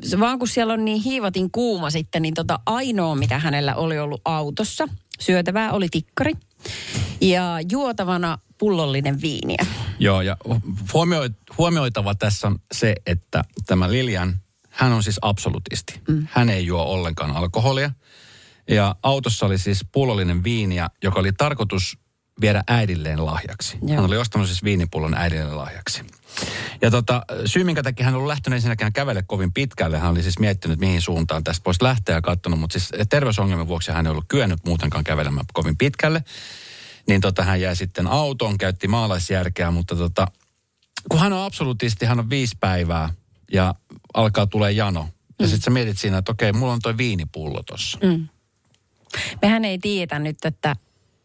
se 0.02 0.20
vaan 0.20 0.38
kun 0.38 0.49
siellä 0.49 0.73
on 0.73 0.85
niin 0.85 1.02
hiivatin 1.02 1.50
kuuma 1.50 1.90
sitten, 1.90 2.23
niin 2.23 2.35
tota 2.35 2.58
ainoa, 2.66 3.14
mitä 3.14 3.38
hänellä 3.38 3.75
oli 3.75 3.99
ollut 3.99 4.20
autossa, 4.25 4.88
syötävää 5.20 5.73
oli 5.73 5.88
tikkari 5.90 6.32
ja 7.20 7.58
juotavana 7.70 8.38
pullollinen 8.59 9.21
viiniä. 9.21 9.67
Joo, 9.99 10.21
ja 10.21 10.37
huomioi, 10.93 11.31
huomioitava 11.59 12.15
tässä 12.15 12.47
on 12.47 12.59
se, 12.73 12.95
että 13.07 13.45
tämä 13.67 13.91
Lilian, 13.91 14.37
hän 14.69 14.93
on 14.93 15.03
siis 15.03 15.19
absolutisti. 15.23 16.00
Mm. 16.09 16.27
Hän 16.31 16.50
ei 16.50 16.67
juo 16.67 16.83
ollenkaan 16.83 17.31
alkoholia. 17.31 17.91
Ja 18.71 18.97
autossa 19.03 19.47
oli 19.47 19.59
siis 19.59 19.85
pullollinen 19.93 20.45
viiniä, 20.45 20.88
joka 21.03 21.21
oli 21.21 21.33
tarkoitus 21.33 21.99
viedä 22.41 22.62
äidilleen 22.69 23.27
lahjaksi. 23.27 23.79
Joo. 23.83 23.97
Hän 23.97 24.05
oli 24.05 24.17
ostanut 24.17 24.47
siis 24.47 24.65
viinipullon 24.65 25.15
äidilleen 25.15 25.57
lahjaksi. 25.57 26.03
Ja 26.83 26.91
tota, 26.91 27.23
syy, 27.45 27.65
minkä 27.65 27.83
takia 27.83 28.07
hän 28.07 28.15
ollut 28.15 28.27
lähtenyt 28.27 28.57
ensinnäkään 28.57 28.93
kävele 28.93 29.23
kovin 29.27 29.53
pitkälle, 29.53 29.99
hän 29.99 30.11
oli 30.11 30.23
siis 30.23 30.38
miettinyt, 30.38 30.81
mihin 30.81 31.03
suuntaan 31.03 31.45
tästä 31.45 31.62
voisi 31.65 31.85
lähteä 31.85 32.15
ja 32.15 32.23
katsonut, 32.23 32.61
mutta 32.61 32.79
siis 32.79 32.93
terveysongelmien 33.09 33.69
vuoksi 33.69 33.93
hän 33.93 34.07
ei 34.07 34.11
ollut 34.11 34.25
kyennyt 34.29 34.61
muutenkaan 34.65 35.05
kävelemään 35.05 35.47
kovin 35.53 35.77
pitkälle. 35.77 36.25
Niin 37.09 37.21
tota, 37.21 37.43
hän 37.43 37.61
jäi 37.61 37.77
sitten 37.77 38.07
autoon, 38.07 38.59
käytti 38.59 38.88
maalaisjärkeä, 38.88 39.71
mutta 39.71 39.97
tota, 39.97 40.27
kun 41.09 41.21
hän 41.21 41.33
on 41.33 41.45
absoluutisti, 41.45 42.07
hän 42.07 42.19
on 42.19 42.31
viisi 42.31 42.57
päivää 42.61 43.15
ja 43.53 43.75
alkaa 44.15 44.47
tulee 44.47 44.73
jano. 44.73 45.09
Ja 45.38 45.47
sitten 45.47 45.62
sä 45.62 45.71
mietit 45.71 45.99
siinä, 45.99 46.19
että 46.19 46.33
okei, 46.33 46.53
mulla 46.53 46.73
on 46.73 46.81
toi 46.83 46.97
viinipullo 46.97 47.62
tossa. 47.62 47.99
Mm. 48.03 48.29
Mehän 49.43 49.65
ei 49.65 49.79
tiedetä 49.79 50.19
nyt, 50.19 50.45
että 50.45 50.77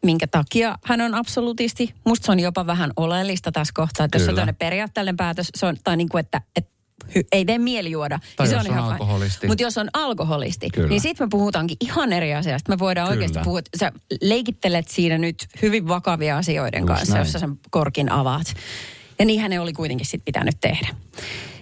minkä 0.04 0.26
takia 0.26 0.78
hän 0.84 1.00
on 1.00 1.14
absolutisti. 1.14 1.94
Musta 2.06 2.26
se 2.26 2.32
on 2.32 2.40
jopa 2.40 2.66
vähän 2.66 2.90
oleellista 2.96 3.52
tässä 3.52 3.72
kohtaa, 3.74 4.04
että 4.04 4.16
jos 4.16 4.22
Kyllä. 4.22 4.32
on 4.32 4.36
tämmöinen 4.36 4.56
periaatteellinen 4.56 5.16
päätös, 5.16 5.48
se 5.54 5.66
on, 5.66 5.76
tai 5.84 5.96
niin 5.96 6.08
kuin, 6.08 6.20
että, 6.20 6.40
että 6.56 6.73
hy, 7.14 7.22
ei 7.32 7.44
tee 7.44 7.58
mieli 7.58 7.90
juoda. 7.90 8.18
Tai 8.36 8.46
niin 8.46 8.56
jos 8.56 8.66
on 8.66 8.78
alkoholisti. 8.78 9.46
Mutta 9.46 9.62
jos 9.62 9.78
on 9.78 9.88
alkoholisti, 9.92 10.70
Kyllä. 10.70 10.88
niin 10.88 11.00
sitten 11.00 11.26
me 11.26 11.28
puhutaankin 11.30 11.76
ihan 11.80 12.12
eri 12.12 12.34
asiasta. 12.34 12.72
Me 12.72 12.78
voidaan 12.78 13.08
Kyllä. 13.08 13.14
oikeasti 13.14 13.38
puhua, 13.44 13.58
että 13.58 13.78
sä 13.78 13.92
leikittelet 14.20 14.88
siinä 14.88 15.18
nyt 15.18 15.46
hyvin 15.62 15.88
vakavia 15.88 16.36
asioiden 16.36 16.80
Just 16.80 16.88
kanssa, 16.88 17.14
näin. 17.14 17.20
jos 17.24 17.32
sä 17.32 17.38
sen 17.38 17.58
korkin 17.70 18.12
avaat. 18.12 18.54
Ja 19.18 19.24
niinhän 19.24 19.50
ne 19.50 19.60
oli 19.60 19.72
kuitenkin 19.72 20.06
sitten 20.06 20.24
pitänyt 20.24 20.56
tehdä. 20.60 20.88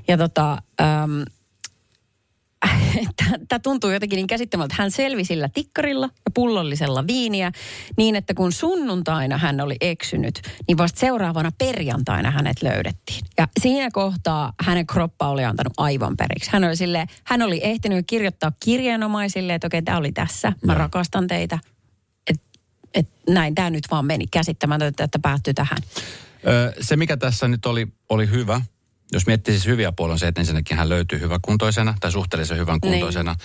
Ja 0.08 0.18
tota, 0.18 0.52
äm, 0.52 1.24
tämä 3.48 3.58
tuntuu 3.58 3.90
jotenkin 3.90 4.16
niin 4.16 4.26
käsittämältä. 4.26 4.74
Hän 4.78 4.90
selvi 4.90 5.24
sillä 5.24 5.48
tikkarilla 5.48 6.06
ja 6.06 6.30
pullollisella 6.34 7.06
viiniä 7.06 7.52
niin, 7.96 8.16
että 8.16 8.34
kun 8.34 8.52
sunnuntaina 8.52 9.38
hän 9.38 9.60
oli 9.60 9.76
eksynyt, 9.80 10.40
niin 10.68 10.78
vasta 10.78 11.00
seuraavana 11.00 11.52
perjantaina 11.58 12.30
hänet 12.30 12.62
löydettiin. 12.62 13.24
Ja 13.38 13.48
siinä 13.60 13.88
kohtaa 13.92 14.52
hänen 14.60 14.86
kroppa 14.86 15.28
oli 15.28 15.44
antanut 15.44 15.72
aivan 15.76 16.16
periksi. 16.16 16.50
Hän 16.52 16.64
oli, 16.64 16.76
silleen, 16.76 17.06
hän 17.24 17.42
oli 17.42 17.60
ehtinyt 17.62 18.06
kirjoittaa 18.06 18.52
kirjaanomaisille, 18.64 19.54
että 19.54 19.66
okei, 19.66 19.82
tämä 19.82 19.98
oli 19.98 20.12
tässä, 20.12 20.52
mä 20.66 20.72
Joo. 20.72 20.78
rakastan 20.78 21.26
teitä. 21.26 21.58
Et, 22.30 22.42
et 22.94 23.08
näin 23.28 23.54
tämä 23.54 23.70
nyt 23.70 23.84
vaan 23.90 24.06
meni 24.06 24.26
käsittämätöntä, 24.26 25.04
että 25.04 25.18
päättyi 25.18 25.54
tähän. 25.54 25.78
Ö, 26.46 26.72
se, 26.80 26.96
mikä 26.96 27.16
tässä 27.16 27.48
nyt 27.48 27.66
oli, 27.66 27.86
oli 28.08 28.30
hyvä, 28.30 28.60
jos 29.12 29.26
miettii 29.26 29.54
siis 29.54 29.66
hyviä 29.66 29.92
puolia, 29.92 30.12
on 30.12 30.18
se, 30.18 30.28
että 30.28 30.40
ensinnäkin 30.40 30.76
hän 30.76 30.88
löytyy 30.88 31.20
hyväkuntoisena 31.20 31.94
tai 32.00 32.12
suhteellisen 32.12 32.58
hyvän 32.58 32.80
kuntoisena. 32.80 33.36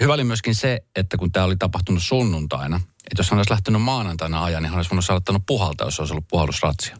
Hyvä 0.00 0.14
oli 0.14 0.24
myöskin 0.24 0.54
se, 0.54 0.80
että 0.96 1.16
kun 1.16 1.32
tämä 1.32 1.46
oli 1.46 1.56
tapahtunut 1.56 2.02
sunnuntaina, 2.02 2.76
että 2.76 3.20
jos 3.20 3.30
hän 3.30 3.38
olisi 3.38 3.50
lähtenyt 3.50 3.82
maanantaina 3.82 4.44
ajan, 4.44 4.62
niin 4.62 4.70
hän 4.70 4.78
olisi 4.78 4.90
voinut 4.90 5.04
saattanut 5.04 5.42
puhaltaa, 5.46 5.86
jos 5.86 6.00
olisi 6.00 6.12
ollut 6.12 6.28
puhallusratsia. 6.28 6.96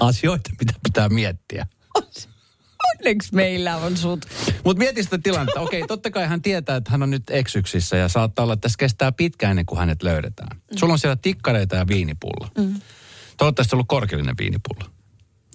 Asioita, 0.00 0.50
mitä 0.60 0.72
pitää 0.82 1.08
miettiä. 1.08 1.66
Onneksi 2.96 3.34
meillä 3.34 3.76
on 3.76 3.96
sut. 3.96 4.26
Mutta 4.64 4.78
mieti 4.78 5.02
sitä 5.02 5.18
tilannetta. 5.22 5.60
Okei, 5.60 5.86
totta 5.86 6.10
kai 6.10 6.26
hän 6.26 6.42
tietää, 6.42 6.76
että 6.76 6.90
hän 6.90 7.02
on 7.02 7.10
nyt 7.10 7.30
eksyksissä 7.30 7.96
ja 7.96 8.08
saattaa 8.08 8.42
olla, 8.42 8.54
että 8.54 8.62
tässä 8.62 8.76
kestää 8.78 9.12
pitkään 9.12 9.50
ennen 9.50 9.66
kuin 9.66 9.78
hänet 9.78 10.02
löydetään. 10.02 10.60
Sulla 10.76 10.92
on 10.92 10.98
siellä 10.98 11.16
tikkareita 11.16 11.76
ja 11.76 11.86
viinipullo. 11.86 12.48
Mm. 12.58 12.80
Toivottavasti 13.36 13.74
ollut 13.74 13.88
korkeallinen 13.88 14.38
viinipullo. 14.38 14.97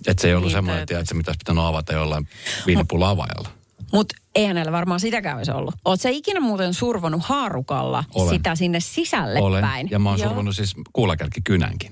Että 0.07 0.21
se 0.21 0.27
ei 0.27 0.33
ollut 0.33 0.47
Niin, 0.47 0.57
semmoinen, 0.57 0.83
että 0.83 1.05
se 1.05 1.15
pitäisi 1.15 1.37
pitänyt 1.37 1.63
avata 1.63 1.93
jollain 1.93 2.27
viinipullo 2.67 3.05
avaajalla. 3.05 3.49
Mutta 3.93 4.15
ei 4.35 4.45
hänellä 4.45 4.71
varmaan 4.71 4.99
sitäkään 4.99 5.37
olisi 5.37 5.51
ollut. 5.51 5.75
Oot 5.85 6.01
sä 6.01 6.09
ikinä 6.09 6.39
muuten 6.39 6.73
survonut 6.73 7.21
haarukalla 7.23 8.03
Olen. 8.15 8.35
sitä 8.35 8.55
sinne 8.55 8.79
sisälle 8.79 9.39
Olen. 9.39 9.61
päin? 9.61 9.87
Ja 9.91 9.99
mä 9.99 10.09
oon 10.09 10.19
Joo. 10.19 10.27
survonut 10.27 10.55
siis 10.55 10.73
kuulakärkikynänkin. 10.93 11.91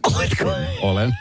Olen. 0.81 1.17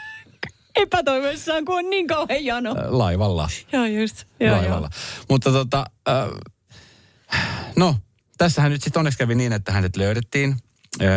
Epätoivoissaan, 0.75 1.65
kun 1.65 1.77
on 1.77 1.89
niin 1.89 2.07
kauhean 2.07 2.45
jano. 2.45 2.71
Äh, 2.71 2.75
Laivalla. 2.89 3.49
Joo, 3.73 3.85
just. 3.85 4.23
Joo, 4.39 4.57
laivalla. 4.57 4.89
Mutta 5.29 5.51
tota, 5.51 5.85
äh, 6.09 6.27
no, 7.75 7.95
tässähän 8.37 8.71
nyt 8.71 8.83
sitten 8.83 8.99
onneksi 8.99 9.17
kävi 9.19 9.35
niin, 9.35 9.53
että 9.53 9.71
hänet 9.71 9.95
löydettiin. 9.95 10.55
Äh, 11.01 11.07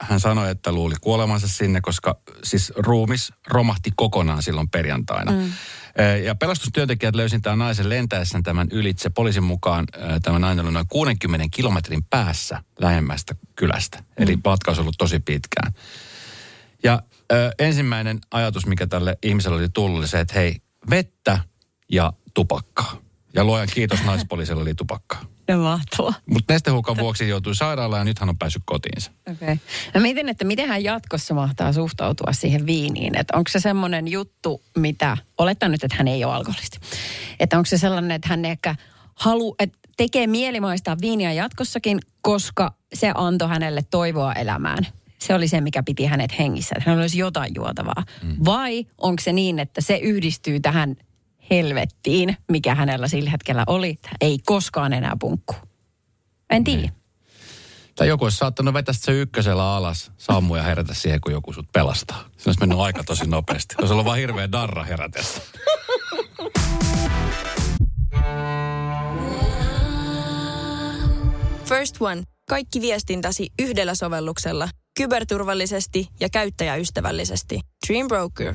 hän 0.00 0.20
sanoi, 0.20 0.50
että 0.50 0.72
luuli 0.72 0.94
kuolemansa 1.00 1.48
sinne, 1.48 1.80
koska 1.80 2.20
siis 2.44 2.72
ruumis 2.76 3.32
romahti 3.46 3.90
kokonaan 3.96 4.42
silloin 4.42 4.70
perjantaina. 4.70 5.32
Mm. 5.32 5.52
Ja 6.24 6.34
pelastustyöntekijät 6.34 7.14
löysin 7.14 7.42
tämän 7.42 7.58
naisen 7.58 7.88
lentäessään 7.88 8.42
tämän 8.42 8.68
ylitse. 8.70 9.10
Poliisin 9.10 9.42
mukaan 9.42 9.84
äh, 9.96 10.20
tämä 10.22 10.38
nainen 10.38 10.64
oli 10.64 10.72
noin 10.72 10.88
60 10.88 11.46
kilometrin 11.50 12.04
päässä 12.04 12.62
lähemmästä 12.80 13.34
kylästä. 13.56 13.98
Mm. 13.98 14.04
Eli 14.22 14.38
matka 14.44 14.70
olisi 14.70 14.80
ollut 14.80 14.94
tosi 14.98 15.20
pitkään. 15.20 15.72
Ja 16.84 17.02
ö, 17.32 17.50
ensimmäinen 17.58 18.18
ajatus, 18.30 18.66
mikä 18.66 18.86
tälle 18.86 19.18
ihmiselle 19.22 19.56
oli 19.56 19.68
tullut, 19.68 19.98
oli 19.98 20.08
se, 20.08 20.20
että 20.20 20.34
hei, 20.34 20.56
vettä 20.90 21.38
ja 21.92 22.12
tupakkaa. 22.34 22.96
Ja 23.34 23.44
luojan 23.44 23.68
kiitos 23.74 24.04
naispoliisille 24.04 24.62
oli 24.62 24.74
tupakkaa. 24.74 25.24
No 25.48 25.58
mahtavaa. 25.58 26.14
Mutta 26.26 26.52
nestehukan 26.52 26.96
vuoksi 26.96 27.28
joutui 27.28 27.54
sairaalaan 27.54 28.00
ja 28.00 28.04
nyt 28.04 28.18
hän 28.18 28.28
on 28.28 28.38
päässyt 28.38 28.62
kotiinsa. 28.66 29.10
Okei. 29.20 29.34
Okay. 29.42 29.56
No 29.94 30.00
mietin, 30.00 30.28
että 30.28 30.44
miten 30.44 30.68
hän 30.68 30.84
jatkossa 30.84 31.34
mahtaa 31.34 31.72
suhtautua 31.72 32.32
siihen 32.32 32.66
viiniin. 32.66 33.18
Että 33.18 33.36
onko 33.36 33.50
se 33.50 33.60
semmoinen 33.60 34.08
juttu, 34.08 34.62
mitä, 34.76 35.16
oletan 35.38 35.70
nyt, 35.70 35.84
että 35.84 35.96
hän 35.96 36.08
ei 36.08 36.24
ole 36.24 36.34
alkoholisti. 36.34 36.78
Että 37.40 37.56
onko 37.56 37.66
se 37.66 37.78
sellainen, 37.78 38.10
että 38.10 38.28
hän 38.28 38.44
ehkä 38.44 38.74
halu, 39.14 39.54
että 39.58 39.78
tekee 39.96 40.26
mieli 40.26 40.60
maistaa 40.60 40.96
viiniä 41.00 41.32
jatkossakin, 41.32 42.00
koska 42.20 42.74
se 42.94 43.12
antoi 43.14 43.48
hänelle 43.48 43.84
toivoa 43.90 44.32
elämään. 44.32 44.86
Se 45.18 45.34
oli 45.34 45.48
se, 45.48 45.60
mikä 45.60 45.82
piti 45.82 46.04
hänet 46.04 46.38
hengissä, 46.38 46.74
että 46.78 46.90
hänellä 46.90 47.02
olisi 47.02 47.18
jotain 47.18 47.52
juotavaa. 47.54 48.04
Mm. 48.22 48.36
Vai 48.44 48.86
onko 48.98 49.22
se 49.22 49.32
niin, 49.32 49.58
että 49.58 49.80
se 49.80 49.96
yhdistyy 49.96 50.60
tähän 50.60 50.96
helvettiin, 51.50 52.36
mikä 52.52 52.74
hänellä 52.74 53.08
sillä 53.08 53.30
hetkellä 53.30 53.64
oli, 53.66 53.98
ei 54.20 54.38
koskaan 54.46 54.92
enää 54.92 55.16
punkku. 55.20 55.54
En 56.50 56.64
tiedä. 56.64 56.92
Tai 57.94 58.08
joku 58.08 58.24
olisi 58.24 58.36
saattanut 58.36 58.74
vetää 58.74 58.94
se 58.98 59.12
ykkösellä 59.12 59.76
alas, 59.76 60.12
sammuja 60.18 60.62
herätä 60.62 60.94
siihen, 60.94 61.20
kun 61.20 61.32
joku 61.32 61.52
sut 61.52 61.72
pelastaa. 61.72 62.24
Se 62.36 62.48
olisi 62.48 62.60
mennyt 62.60 62.78
aika 62.78 63.04
tosi 63.04 63.26
nopeasti. 63.26 63.74
Olisi 63.78 63.92
ollut 63.92 64.06
vaan 64.06 64.18
hirveä 64.18 64.52
darra 64.52 64.84
herätessä. 64.84 65.42
First 71.64 71.96
One. 72.00 72.22
Kaikki 72.48 72.80
viestintäsi 72.80 73.52
yhdellä 73.58 73.94
sovelluksella. 73.94 74.68
Kyberturvallisesti 74.96 76.08
ja 76.20 76.28
käyttäjäystävällisesti. 76.32 77.60
Dream 77.88 78.08
Broker. 78.08 78.54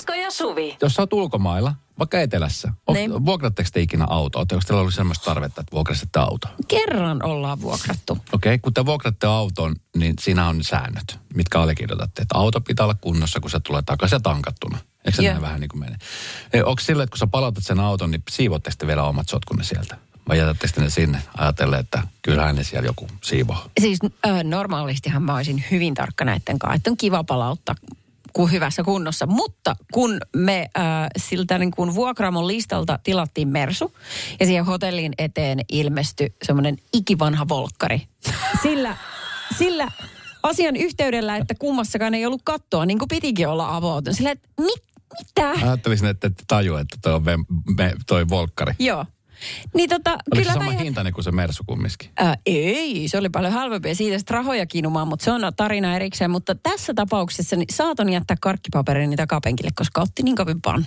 Esko 0.00 0.14
ja 0.14 0.30
Suvi. 0.30 0.76
Jos 0.82 0.94
sä 0.94 1.02
oot 1.02 1.12
ulkomailla, 1.12 1.74
vaikka 1.98 2.20
etelässä, 2.20 2.72
Niin. 2.92 3.26
vuokratteko 3.26 3.68
te 3.72 3.80
ikinä 3.80 4.06
autoa? 4.10 4.40
Onko 4.40 4.60
teillä 4.66 4.80
ollut 4.80 4.94
sellaista 4.94 5.24
tarvetta, 5.24 5.60
että 5.60 5.72
vuokrasitte 5.72 6.18
auto? 6.18 6.48
Kerran 6.68 7.22
ollaan 7.24 7.60
vuokrattu. 7.60 8.12
Okei, 8.12 8.54
okay, 8.54 8.58
kun 8.58 8.74
te 8.74 8.86
vuokratte 8.86 9.26
auton, 9.26 9.76
niin 9.96 10.14
siinä 10.20 10.48
on 10.48 10.64
säännöt, 10.64 11.18
mitkä 11.34 11.60
allekirjoitatte. 11.60 12.22
Että 12.22 12.38
auto 12.38 12.60
pitää 12.60 12.86
olla 12.86 12.94
kunnossa, 13.00 13.40
kun 13.40 13.50
se 13.50 13.60
tulee 13.60 13.82
takaisin 13.86 14.16
ja 14.16 14.20
tankattuna. 14.20 14.78
Eikö 15.04 15.16
se 15.16 15.22
näin 15.22 15.42
vähän 15.42 15.60
niin 15.60 15.68
kuin 15.68 15.80
mene? 15.80 15.96
Onko 16.64 16.80
sillä, 16.80 17.02
että 17.02 17.10
kun 17.12 17.18
sä 17.18 17.26
palautat 17.26 17.64
sen 17.64 17.80
auton, 17.80 18.10
niin 18.10 18.22
siivoatte 18.30 18.70
sitten 18.70 18.86
vielä 18.88 19.04
omat 19.04 19.28
sotkunne 19.28 19.64
sieltä? 19.64 19.96
Vai 20.28 20.38
jätätte 20.38 20.66
sitten 20.66 20.84
ne 20.84 20.90
sinne 20.90 21.22
ajatellen, 21.38 21.80
että 21.80 22.02
kyllähän 22.22 22.56
ne 22.56 22.64
siellä 22.64 22.86
joku 22.86 23.08
siivoo? 23.22 23.64
Siis 23.80 23.98
ö, 24.26 24.44
normaalistihan 24.44 25.22
mä 25.22 25.34
olisin 25.34 25.64
hyvin 25.70 25.94
tarkka 25.94 26.24
näiden 26.24 26.58
kanssa, 26.58 26.74
että 26.74 26.90
on 26.90 26.96
kiva 26.96 27.24
palauttaa 27.24 27.74
kuin 28.32 28.52
hyvässä 28.52 28.82
kunnossa. 28.82 29.26
Mutta 29.26 29.76
kun 29.92 30.18
me 30.36 30.70
äh, 30.78 30.84
siltä 31.16 31.58
niin 31.58 31.70
kuin 31.70 31.94
vuokraamon 31.94 32.46
listalta 32.46 32.98
tilattiin 33.02 33.48
Mersu 33.48 33.92
ja 34.40 34.46
siihen 34.46 34.64
hotellin 34.64 35.12
eteen 35.18 35.60
ilmestyi 35.68 36.34
semmoinen 36.42 36.76
ikivanha 36.92 37.48
volkkari. 37.48 38.02
Sillä, 38.62 38.96
sillä 39.58 39.88
asian 40.42 40.76
yhteydellä, 40.76 41.36
että 41.36 41.54
kummassakaan 41.58 42.14
ei 42.14 42.26
ollut 42.26 42.42
kattoa, 42.44 42.86
niin 42.86 42.98
kuin 42.98 43.08
pitikin 43.08 43.48
olla 43.48 43.76
avautunut. 43.76 44.16
Sillä, 44.16 44.30
että 44.30 44.48
mit, 44.60 44.84
mitä? 45.18 45.50
Ajattelisin, 45.66 46.08
että 46.08 46.26
ette 46.26 46.44
tajua, 46.48 46.80
että 46.80 46.96
toi 47.02 47.14
on 47.14 47.24
ve, 47.24 47.36
me, 47.76 47.92
toi 48.06 48.28
volkkari. 48.28 48.72
Joo. 48.78 49.06
Niin 49.74 49.90
tota, 49.90 50.10
Oliko 50.10 50.22
kyllä 50.32 50.44
se 50.44 50.52
sama 50.52 50.70
ihan- 50.70 50.84
hintainen 50.84 51.12
kuin 51.12 51.24
se 51.24 51.30
Mersu 51.32 51.62
kumminkin? 51.66 52.10
Ää, 52.16 52.36
ei, 52.46 53.08
se 53.08 53.18
oli 53.18 53.28
paljon 53.28 53.52
halvempi 53.52 53.88
ja 53.88 53.94
siitä 53.94 54.18
sitten 54.18 54.34
rahoja 54.34 54.66
kiinumaan, 54.66 55.08
mutta 55.08 55.24
se 55.24 55.32
on 55.32 55.40
tarina 55.56 55.96
erikseen. 55.96 56.30
Mutta 56.30 56.54
tässä 56.54 56.94
tapauksessa 56.94 57.56
niin 57.56 57.66
saatan 57.72 58.08
jättää 58.08 58.36
karkkipaperini 58.40 59.16
takapenkille, 59.16 59.70
koska 59.74 60.00
otti 60.00 60.22
niin 60.22 60.36
kovin 60.36 60.60
pannu. 60.60 60.86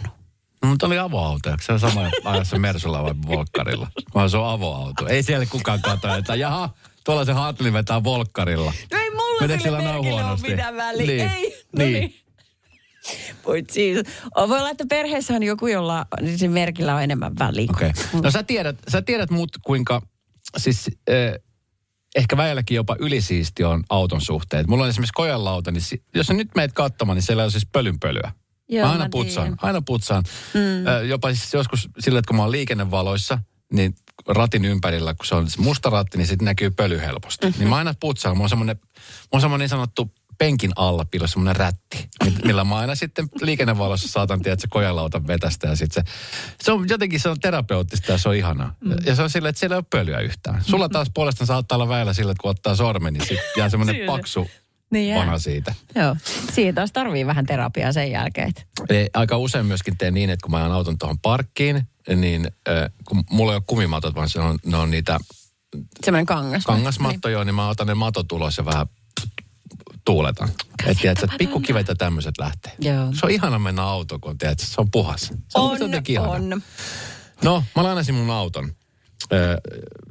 No, 0.61 0.69
mutta 0.69 0.85
oli 0.85 0.97
avoauto. 0.99 1.49
Eikö 1.51 1.63
se 1.63 1.73
on 1.73 1.79
sama 1.79 2.01
ajassa 2.25 2.59
Mersulla 2.59 3.03
vai 3.03 3.13
Volkkarilla? 3.27 3.87
Vaan 4.15 4.29
se 4.29 4.37
on 4.37 4.49
avoauto. 4.49 5.07
Ei 5.07 5.23
siellä 5.23 5.45
kukaan 5.45 5.81
katso, 5.81 6.15
että 6.15 6.35
jaha, 6.35 6.69
tuolla 7.03 7.25
se 7.25 7.31
Hartley 7.33 7.73
vetää 7.73 8.03
Volkkarilla. 8.03 8.73
No 8.91 8.99
ei 8.99 9.09
mulla 9.09 9.41
Meneekö 9.41 9.71
noin 9.71 9.83
merkillä 9.83 10.31
ole 10.31 10.39
mitään 10.41 10.75
väliä. 10.77 11.05
Niin. 11.07 11.29
Ei, 11.31 11.49
no 11.77 11.85
Niin. 11.85 11.93
niin. 11.93 12.15
Voit 13.45 13.69
siis. 13.69 13.99
Voi 14.35 14.59
olla, 14.59 14.69
että 14.69 14.85
perheessä 14.89 15.33
on 15.33 15.43
joku, 15.43 15.67
jolla 15.67 16.05
niin 16.21 16.51
merkillä 16.51 16.95
on 16.95 17.03
enemmän 17.03 17.39
väliä. 17.39 17.67
Okei. 17.69 17.89
Okay. 17.89 18.21
No 18.21 18.31
sä 18.31 18.43
tiedät, 18.43 18.75
sä 18.87 19.01
tiedät 19.01 19.29
mut 19.29 19.49
kuinka, 19.63 20.01
siis 20.57 20.87
eh, 21.07 21.39
ehkä 22.15 22.37
väilläkin 22.37 22.75
jopa 22.75 22.95
ylisiisti 22.99 23.63
on 23.63 23.83
auton 23.89 24.21
suhteet. 24.21 24.67
Mulla 24.67 24.83
on 24.83 24.89
esimerkiksi 24.89 25.13
kojanlauta, 25.13 25.71
niin 25.71 25.81
si- 25.81 26.03
jos 26.15 26.27
sä 26.27 26.33
nyt 26.33 26.49
meet 26.55 26.73
katsomaan, 26.73 27.15
niin 27.15 27.23
siellä 27.23 27.43
on 27.43 27.51
siis 27.51 27.67
pölynpölyä. 27.71 28.31
Joo, 28.69 28.85
mä 28.85 28.91
aina 28.91 29.03
mä 29.03 29.09
putsaan, 29.09 29.47
tiedän. 29.47 29.57
aina 29.61 29.81
putsaan. 29.81 30.23
Mm. 30.53 30.87
Ö, 30.87 31.05
jopa 31.05 31.33
siis 31.33 31.53
joskus 31.53 31.89
sillä, 31.99 32.19
että 32.19 32.27
kun 32.27 32.35
mä 32.35 32.41
oon 32.41 32.51
liikennevaloissa, 32.51 33.39
niin 33.73 33.95
ratin 34.27 34.65
ympärillä, 34.65 35.13
kun 35.13 35.25
se 35.25 35.35
on 35.35 35.49
se 35.49 35.61
musta 35.61 35.89
ratti, 35.89 36.17
niin 36.17 36.27
sitten 36.27 36.45
näkyy 36.45 36.71
pöly 36.71 36.99
helposti. 37.01 37.45
Mm-hmm. 37.45 37.59
Niin 37.59 37.69
mä 37.69 37.75
aina 37.75 37.93
putsaan. 37.99 38.37
Mulla 38.37 38.45
on 38.45 38.49
semmoinen, 38.49 38.75
mulla 38.85 39.29
on 39.33 39.41
semmoinen 39.41 39.63
niin 39.63 39.69
sanottu 39.69 40.11
penkin 40.43 40.71
alla 40.75 41.05
piilossa 41.05 41.33
semmoinen 41.33 41.55
rätti, 41.55 42.09
mi- 42.23 42.37
millä 42.45 42.63
mä 42.63 42.75
aina 42.77 42.95
sitten 42.95 43.27
liikennevalossa 43.41 44.07
saatan 44.07 44.41
tiedä, 44.41 44.53
että 44.53 44.61
se 44.61 44.67
kojalauta 44.67 45.27
vetästä 45.27 45.67
ja 45.67 45.75
sitten 45.75 46.05
se, 46.05 46.11
se 46.63 46.71
on 46.71 46.85
jotenkin 46.89 47.19
se 47.19 47.29
on 47.29 47.39
terapeuttista 47.39 48.11
ja 48.11 48.17
se 48.17 48.29
on 48.29 48.35
ihanaa. 48.35 48.75
Mm. 48.79 48.95
Ja 49.05 49.15
se 49.15 49.21
on 49.23 49.29
silleen, 49.29 49.49
että 49.49 49.59
siellä 49.59 49.73
ei 49.75 49.77
ole 49.77 49.85
pölyä 49.89 50.19
yhtään. 50.19 50.63
Sulla 50.63 50.89
taas 50.89 51.07
puolestaan 51.13 51.47
saattaa 51.47 51.75
olla 51.75 51.87
väillä 51.87 52.13
sillä, 52.13 52.31
että 52.31 52.41
kun 52.41 52.51
ottaa 52.51 52.75
sormen, 52.75 53.13
niin 53.13 53.27
sit 53.27 53.39
jää 53.57 53.69
semmoinen 53.69 53.95
paksu 54.07 54.47
Niin 54.91 55.09
jää. 55.09 55.37
siitä. 55.39 55.75
Joo. 55.95 56.15
Siitä 56.53 56.75
taas 56.75 56.91
tarvii 56.91 57.25
vähän 57.25 57.45
terapiaa 57.45 57.91
sen 57.93 58.11
jälkeen. 58.11 58.53
Ei, 58.89 59.09
aika 59.13 59.37
usein 59.37 59.65
myöskin 59.65 59.97
teen 59.97 60.13
niin, 60.13 60.29
että 60.29 60.43
kun 60.43 60.51
mä 60.51 60.57
ajan 60.57 60.71
auton 60.71 60.97
tuohon 60.97 61.19
parkkiin, 61.19 61.87
niin 62.15 62.47
äh, 62.69 62.89
kun 63.07 63.23
mulla 63.29 63.51
ei 63.51 63.55
ole 63.57 63.63
kumimatot, 63.67 64.15
vaan 64.15 64.29
se 64.29 64.39
on, 64.39 64.59
ne 64.65 64.77
on 64.77 64.91
niitä 64.91 65.19
Semmoinen 66.03 66.25
kangas. 66.25 66.65
kangasmattoja, 66.65 67.43
niin 67.43 67.55
mä 67.55 67.69
otan 67.69 67.87
ne 67.87 67.93
matot 67.93 68.31
ulos 68.31 68.57
ja 68.57 68.65
vähän 68.65 68.87
tuuletan. 70.05 70.49
Että 70.85 71.11
että 71.11 71.27
pikkukivet 71.37 71.87
ja 71.87 71.95
tämmöiset 71.95 72.37
lähtee. 72.37 72.71
Joo. 72.79 73.07
Se 73.13 73.25
on 73.25 73.31
ihana 73.31 73.59
mennä 73.59 73.83
autoon, 73.83 74.21
kun 74.21 74.37
tiedätkö, 74.37 74.65
se 74.65 74.81
on 74.81 74.91
puhas. 74.91 75.21
Se 75.21 75.59
on, 75.59 75.71
On, 76.29 76.53
on. 76.53 76.61
No, 77.43 77.63
mä 77.75 77.83
lainasin 77.83 78.15
mun 78.15 78.29
auton 78.29 78.75
ö, 79.33 79.61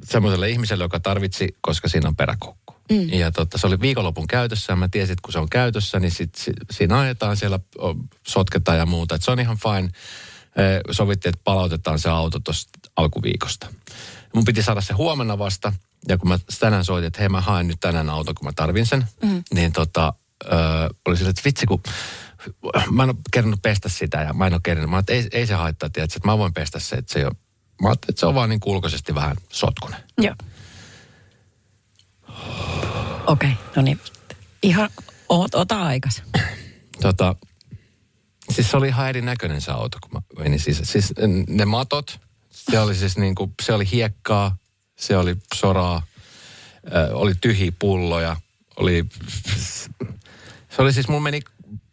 semmoiselle 0.03 0.49
ihmiselle, 0.49 0.83
joka 0.83 0.99
tarvitsi, 0.99 1.57
koska 1.61 1.87
siinä 1.87 2.09
on 2.09 2.15
peräkokku. 2.15 2.75
Mm. 2.91 3.09
Ja 3.09 3.31
totta, 3.31 3.57
se 3.57 3.67
oli 3.67 3.79
viikonlopun 3.79 4.27
käytössä 4.27 4.73
ja 4.73 4.77
mä 4.77 4.87
tiesin, 4.87 5.13
että 5.13 5.21
kun 5.25 5.33
se 5.33 5.39
on 5.39 5.49
käytössä, 5.49 5.99
niin 5.99 6.11
sit, 6.11 6.35
si, 6.35 6.51
siinä 6.71 6.99
ajetaan 6.99 7.37
siellä, 7.37 7.59
sotketaan 8.27 8.77
ja 8.77 8.85
muuta. 8.85 9.15
Et 9.15 9.23
se 9.23 9.31
on 9.31 9.39
ihan 9.39 9.57
fine. 9.57 9.89
Sovittiin, 10.91 11.29
että 11.29 11.41
palautetaan 11.43 11.99
se 11.99 12.09
auto 12.09 12.39
tuosta 12.39 12.69
alkuviikosta. 12.95 13.67
Mun 14.33 14.45
piti 14.45 14.63
saada 14.63 14.81
se 14.81 14.93
huomenna 14.93 15.37
vasta. 15.37 15.73
Ja 16.07 16.17
kun 16.17 16.29
mä 16.29 16.39
tänään 16.59 16.85
soitin, 16.85 17.07
että 17.07 17.19
hei 17.19 17.29
mä 17.29 17.41
haen 17.41 17.67
nyt 17.67 17.79
tänään 17.79 18.09
auton, 18.09 18.35
kun 18.35 18.47
mä 18.47 18.51
tarvin 18.55 18.85
sen, 18.85 19.07
mm. 19.23 19.43
niin 19.53 19.73
tota, 19.73 20.13
ö, 20.45 20.49
oli 21.05 21.17
sille, 21.17 21.29
että 21.29 21.41
vitsi 21.45 21.65
kun 21.65 21.83
mä 22.91 23.03
en 23.03 23.09
ole 23.09 23.17
kerännyt 23.31 23.61
pestä 23.61 23.89
sitä 23.89 24.21
ja 24.21 24.33
mä 24.33 24.47
en 24.47 24.53
ole 24.53 24.61
kerännyt. 24.63 24.89
Mä 24.89 24.99
että 24.99 25.13
ei, 25.13 25.27
ei 25.31 25.47
se 25.47 25.53
haittaa, 25.53 25.89
tiedätkö, 25.89 26.17
että 26.17 26.27
mä 26.27 26.37
voin 26.37 26.53
pestä 26.53 26.79
se, 26.79 26.95
että 26.95 27.13
se 27.13 27.19
ei 27.19 27.25
ole, 27.25 27.33
mä 27.81 27.87
ajattelin, 27.87 28.11
että 28.11 28.19
se 28.19 28.25
on 28.25 28.35
vaan 28.35 28.49
niin 28.49 28.59
ulkoisesti 28.65 29.15
vähän 29.15 29.37
sotkunen. 29.49 29.99
Joo. 30.17 30.35
Okei, 33.27 33.51
okay, 33.51 33.51
no 33.75 33.81
niin. 33.81 33.99
Ihan, 34.63 34.89
oot, 35.29 35.55
ota 35.55 35.83
aikas. 35.83 36.23
Tota, 37.01 37.35
siis 38.51 38.71
se 38.71 38.77
oli 38.77 38.87
ihan 38.87 39.09
erinäköinen 39.09 39.61
se 39.61 39.71
auto, 39.71 39.97
kun 40.01 40.11
mä 40.13 40.43
menin 40.43 40.59
siis, 40.59 40.81
siis 40.83 41.13
ne 41.47 41.65
matot, 41.65 42.19
se 42.53 42.79
oli 42.79 42.95
siis 42.95 43.17
niin 43.17 43.35
kuin, 43.35 43.53
se 43.61 43.73
oli 43.73 43.91
hiekkaa, 43.91 44.57
se 44.95 45.17
oli 45.17 45.35
soraa, 45.55 46.01
oli 47.13 47.33
tyhjiä 47.41 47.71
pulloja, 47.79 48.35
oli, 48.75 49.05
se 50.69 50.81
oli 50.81 50.93
siis, 50.93 51.07
mun 51.07 51.23
meni 51.23 51.41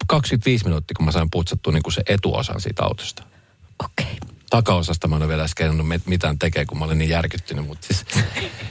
25 0.07 0.65
minuuttia, 0.65 0.95
kun 0.97 1.07
mä 1.07 1.13
sain 1.13 1.31
putsattua 1.31 1.73
niin 1.73 1.83
kuin 1.83 1.93
se 1.93 2.03
etuosan 2.07 2.61
siitä 2.61 2.83
autosta. 2.85 3.23
Okei. 3.85 4.19
Takaosasta 4.51 5.09
mä 5.09 5.17
en 5.17 5.23
ole 5.23 5.29
vielä 5.29 5.47
mit- 5.83 6.07
mitään 6.07 6.39
tekee, 6.39 6.67
kun 6.67 6.79
mä 6.79 6.85
olin 6.85 6.99
niin 6.99 7.11
järkyttynyt. 7.11 7.67
Mutta 7.67 7.87
siis, 7.87 8.05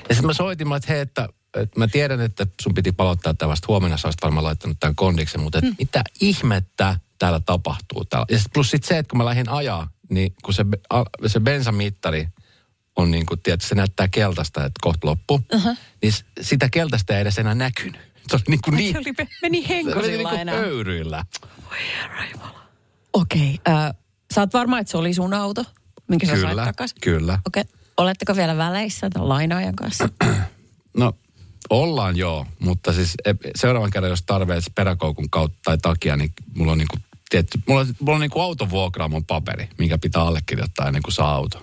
ja 0.09 0.15
sitten 0.15 0.25
mä 0.25 0.33
soitin, 0.33 0.67
mä, 0.67 0.75
että 0.75 0.93
hei, 0.93 1.01
että, 1.01 1.29
että 1.55 1.79
mä 1.79 1.87
tiedän, 1.87 2.21
että 2.21 2.47
sun 2.61 2.73
piti 2.73 2.91
palauttaa 2.91 3.33
tämä 3.33 3.49
vasta 3.49 3.65
huomenna, 3.67 3.97
sä 3.97 4.07
olisit 4.07 4.21
varmaan 4.21 4.43
laittanut 4.43 4.77
tämän 4.79 4.95
kondiksen, 4.95 5.41
mutta 5.41 5.57
että 5.57 5.75
mitä 5.79 6.03
ihmettä 6.21 6.99
täällä 7.19 7.39
tapahtuu 7.39 8.05
täällä. 8.05 8.25
Ja 8.29 8.37
sit 8.37 8.53
plus 8.53 8.71
sitten 8.71 8.87
se, 8.87 8.97
että 8.97 9.09
kun 9.09 9.17
mä 9.17 9.25
lähdin 9.25 9.49
ajaa, 9.49 9.89
niin 10.09 10.33
kun 10.43 10.53
se, 10.53 10.65
se 11.27 11.39
bensamittari 11.39 12.27
on 12.95 13.11
niin 13.11 13.25
kuin, 13.25 13.39
tiedätkö, 13.39 13.67
se 13.67 13.75
näyttää 13.75 14.07
keltaista, 14.07 14.65
että 14.65 14.79
kohta 14.81 15.07
loppu, 15.07 15.33
uh-huh. 15.53 15.77
niin 16.01 16.13
sitä 16.41 16.69
keltaista 16.69 17.15
ei 17.15 17.21
edes 17.21 17.37
enää 17.37 17.55
näkynyt. 17.55 18.01
Se 18.29 18.35
oli 18.35 18.43
niin 18.47 18.59
kuin 18.63 18.75
niin, 18.75 18.93
Se 18.93 18.99
oli, 18.99 19.27
meni 19.41 19.61
se 19.61 19.69
henko 19.69 19.99
oli 19.99 20.07
niin 20.07 20.29
kuin 20.29 20.39
enää. 20.39 20.55
pöyryillä. 20.55 21.25
Okei. 23.13 23.59
Okay, 23.67 23.93
sä 24.33 24.41
oot 24.41 24.53
varma, 24.53 24.79
että 24.79 24.91
se 24.91 24.97
oli 24.97 25.13
sun 25.13 25.33
auto, 25.33 25.65
minkä 26.07 26.27
sä 26.27 26.31
sait 26.31 26.49
Kyllä, 26.49 26.65
takaisin? 26.65 26.97
kyllä. 27.01 27.39
Okei. 27.47 27.61
Okay. 27.61 27.73
Oletteko 27.97 28.35
vielä 28.35 28.57
väleissä 28.57 29.09
tämän 29.09 29.29
lainaajan 29.29 29.75
kanssa? 29.75 30.09
No, 30.97 31.13
ollaan 31.69 32.17
joo, 32.17 32.45
mutta 32.59 32.93
siis 32.93 33.13
e- 33.25 33.33
seuraavan 33.55 33.91
kerran, 33.91 34.09
jos 34.09 34.23
tarvitsee 34.25 34.73
peräkoukun 34.75 35.29
kautta 35.29 35.59
tai 35.63 35.77
takia, 35.77 36.17
niin 36.17 36.33
mulla 36.55 36.71
on 36.71 36.77
niinku, 36.77 36.97
tietty, 37.29 37.59
mulla 37.67 37.81
on, 37.81 37.87
mulla 37.99 38.15
on 38.15 38.21
niinku 38.21 38.39
autovuokraamon 38.39 39.25
paperi, 39.25 39.69
minkä 39.77 39.97
pitää 39.97 40.21
allekirjoittaa 40.21 40.87
ennen 40.87 41.01
kuin 41.03 41.13
saa 41.13 41.31
auto. 41.35 41.61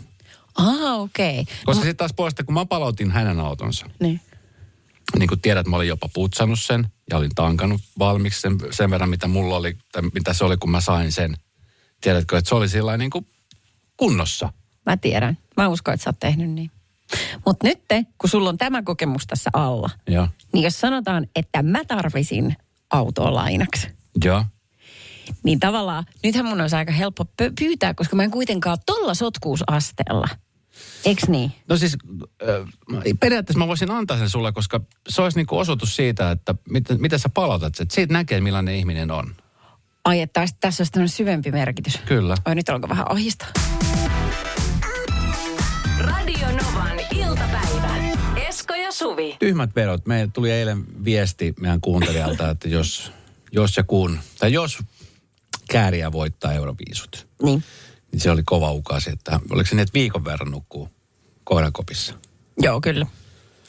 Ah, 0.55 1.01
okei. 1.01 1.41
Okay. 1.41 1.55
Koska 1.65 1.83
sitten 1.83 1.97
taas 1.97 2.13
puolesta, 2.17 2.45
kun 2.45 2.55
mä 2.55 2.67
palautin 2.67 3.11
hänen 3.11 3.41
autonsa, 3.41 3.87
Niin. 4.01 4.21
niin 5.19 5.29
kuin 5.29 5.41
tiedät, 5.41 5.67
mä 5.67 5.77
olin 5.77 5.89
jopa 5.89 6.09
putsannut 6.15 6.61
sen 6.61 6.87
ja 7.11 7.17
olin 7.17 7.35
tankannut 7.35 7.81
valmiiksi 7.99 8.41
sen, 8.41 8.59
sen 8.71 8.91
verran, 8.91 9.09
mitä 9.11 9.29
mulla 9.29 9.57
oli, 9.57 9.77
tai 9.93 10.03
mitä 10.15 10.33
se 10.33 10.45
oli, 10.45 10.57
kun 10.57 10.71
mä 10.71 10.81
sain 10.81 11.13
sen. 11.13 11.37
Tiedätkö, 12.01 12.39
että 12.39 12.49
se 12.49 12.55
oli 12.55 12.69
sillä 12.69 12.97
niin 12.97 13.11
kuin 13.11 13.27
kunnossa. 13.97 14.53
Mä 14.87 14.97
tiedän. 14.97 15.39
Mä 15.57 15.69
uskon, 15.69 15.95
että 15.95 16.05
sä 16.05 16.11
oot 16.11 16.19
tehnyt 16.19 16.51
niin. 16.51 16.71
Mutta 17.47 17.67
nyt, 17.67 17.79
kun 18.19 18.31
sulla 18.31 18.49
on 18.49 18.59
tämä 18.59 18.83
kokemus 18.83 19.27
tässä 19.27 19.51
alla, 19.53 19.91
Joo. 20.09 20.29
niin 20.53 20.65
jos 20.65 20.81
sanotaan, 20.81 21.27
että 21.37 21.63
mä 21.63 21.85
tarvisin 21.85 22.57
autoa 22.91 23.35
lainaksi, 23.35 23.89
Joo. 24.25 24.45
Niin 25.43 25.61
tavallaan 25.61 26.05
nythän 26.23 26.47
mun 26.47 26.61
olisi 26.61 26.77
aika 26.77 26.93
helppo 26.93 27.25
pyytää, 27.59 27.95
koska 27.95 28.17
mä 28.17 28.23
en 28.23 28.31
kuitenkaan 28.31 28.73
ole 28.73 28.83
tolla 28.87 29.15
sotkuusasteella. 29.15 30.29
Eiks 31.05 31.29
niin? 31.29 31.53
No 31.69 31.77
siis 31.77 31.97
äh, 32.49 32.67
periaatteessa 33.21 33.59
mä 33.59 33.67
voisin 33.67 33.91
antaa 33.91 34.19
sen 34.19 34.31
sulle, 34.31 34.53
koska 34.53 34.81
se 35.09 35.23
olisi 35.23 35.39
niinku 35.39 35.59
osoitus 35.59 35.97
siitä, 35.97 36.31
että 36.31 36.55
miten, 36.71 37.01
miten 37.01 37.19
sä 37.19 37.29
palautat 37.29 37.75
sen. 37.75 37.85
Että 37.85 37.95
siitä 37.95 38.13
näkee, 38.13 38.41
millainen 38.41 38.75
ihminen 38.75 39.11
on. 39.11 39.37
Ai, 40.05 40.21
että 40.21 40.41
täs- 40.41 40.57
tässä 40.61 40.81
olisi 40.83 40.93
tämmöinen 40.93 41.09
syvempi 41.09 41.51
merkitys. 41.51 42.01
Kyllä. 42.07 42.37
Oi, 42.47 42.55
nyt 42.55 42.69
alkoi 42.69 42.89
vähän 42.89 43.11
ahistaa. 43.11 43.49
Radio 45.99 46.47
Novan 46.47 47.01
iltapäivä. 47.17 47.97
Esko 48.49 48.75
ja 48.75 48.93
Suvi. 48.93 49.37
Tyhmät 49.39 49.77
verot. 49.77 50.07
Meille 50.07 50.31
tuli 50.33 50.51
eilen 50.51 51.05
viesti 51.05 51.55
meidän 51.61 51.81
kuuntelijalta, 51.81 52.51
että 52.51 52.69
jos, 52.69 53.13
jos 53.53 53.77
ja 53.77 53.83
kun, 53.83 54.19
tai 54.39 54.53
jos 54.53 54.79
kääriä 55.71 56.13
voittaa 56.13 56.53
euroviisut, 56.53 57.27
Niin. 57.43 57.65
niin 58.13 58.21
se 58.21 58.31
oli 58.31 58.43
kova 58.45 58.73
ukasi, 58.73 59.11
että 59.11 59.41
oliko 59.51 59.69
se 59.69 59.75
niin, 59.75 59.83
että 59.83 59.95
viikon 59.95 60.25
verran 60.25 60.51
nukkuu 60.51 60.89
koirankopissa. 61.45 62.15
Joo, 62.63 62.81
kyllä. 62.81 63.07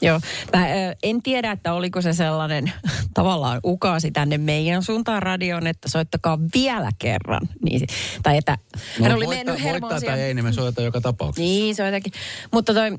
Joo. 0.02 0.20
Mä 0.56 0.66
ö, 0.66 0.96
en 1.02 1.22
tiedä, 1.22 1.50
että 1.52 1.72
oliko 1.72 2.02
se 2.02 2.12
sellainen 2.12 2.72
tavallaan 3.14 3.60
ukaasi 3.64 4.10
tänne 4.10 4.38
meidän 4.38 4.82
suuntaan 4.82 5.22
radioon, 5.22 5.66
että 5.66 5.88
soittakaa 5.88 6.38
vielä 6.54 6.90
kerran. 6.98 7.48
Niin, 7.62 7.86
tai 8.22 8.36
että 8.36 8.58
hän 9.02 9.14
oli 9.14 9.26
voittaa, 9.26 9.44
mennyt 9.44 9.64
hermoisia. 9.64 10.10
tai 10.10 10.20
ei, 10.20 10.34
niin 10.34 10.44
me 10.44 10.52
soitetaan 10.52 10.84
joka 10.84 11.00
tapauksessa. 11.00 11.42
Niin, 11.42 11.76
jotenkin. 11.84 12.12
Mutta 12.52 12.74
toi, 12.74 12.98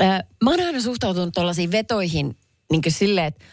äh, 0.00 0.22
mä 0.44 0.50
oon 0.50 0.60
aina 0.60 0.80
suhtautunut 0.80 1.34
tuollaisiin 1.34 1.72
vetoihin 1.72 2.36
niin 2.70 2.82
silleen, 2.88 3.26
että 3.26 3.44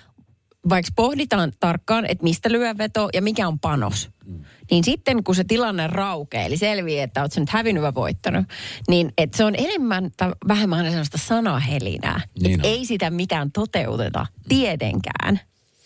vaikka 0.70 0.92
pohditaan 0.96 1.54
tarkkaan, 1.60 2.06
että 2.06 2.24
mistä 2.24 2.52
lyö 2.52 2.78
veto 2.78 3.10
ja 3.14 3.22
mikä 3.22 3.48
on 3.48 3.60
panos, 3.60 4.10
mm. 4.26 4.44
niin 4.72 4.84
sitten 4.84 5.24
kun 5.24 5.36
se 5.36 5.44
tilanne 5.44 5.88
raukee, 5.88 6.46
eli 6.46 6.58
selviää, 6.58 7.04
että 7.04 7.28
sä 7.32 7.40
nyt 7.40 7.50
hävinnyt 7.50 7.84
vai 7.84 7.96
voittanut, 7.96 8.46
niin 8.90 9.14
että 9.18 9.38
se 9.38 9.44
on 9.44 9.56
enemmän 9.58 10.12
tai 10.18 10.32
vähemmän 10.48 10.78
aina 10.78 10.90
sellaista 10.90 11.18
sanahelinää. 11.18 12.22
Niin 12.42 12.60
et 12.60 12.66
ei 12.66 12.86
sitä 12.86 13.10
mitään 13.10 13.52
toteuteta 13.52 14.26
tietenkään. 14.50 15.40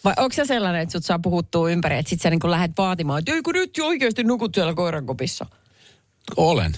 Vai 0.03 0.13
onko 0.17 0.33
se 0.33 0.45
sellainen, 0.45 0.81
että 0.81 0.91
sut 0.91 1.05
saa 1.05 1.19
puhuttua 1.19 1.69
ympäri, 1.69 1.97
että 1.97 2.09
sit 2.09 2.21
sä 2.21 2.29
niin 2.29 2.39
lähdet 2.43 2.71
vaatimaan, 2.77 3.19
että 3.19 3.31
ei 3.31 3.41
kun 3.41 3.53
nyt 3.53 3.79
oikeasti 3.81 4.23
nukut 4.23 4.55
siellä 4.55 4.73
koirankopissa. 4.73 5.45
Olen. 6.37 6.71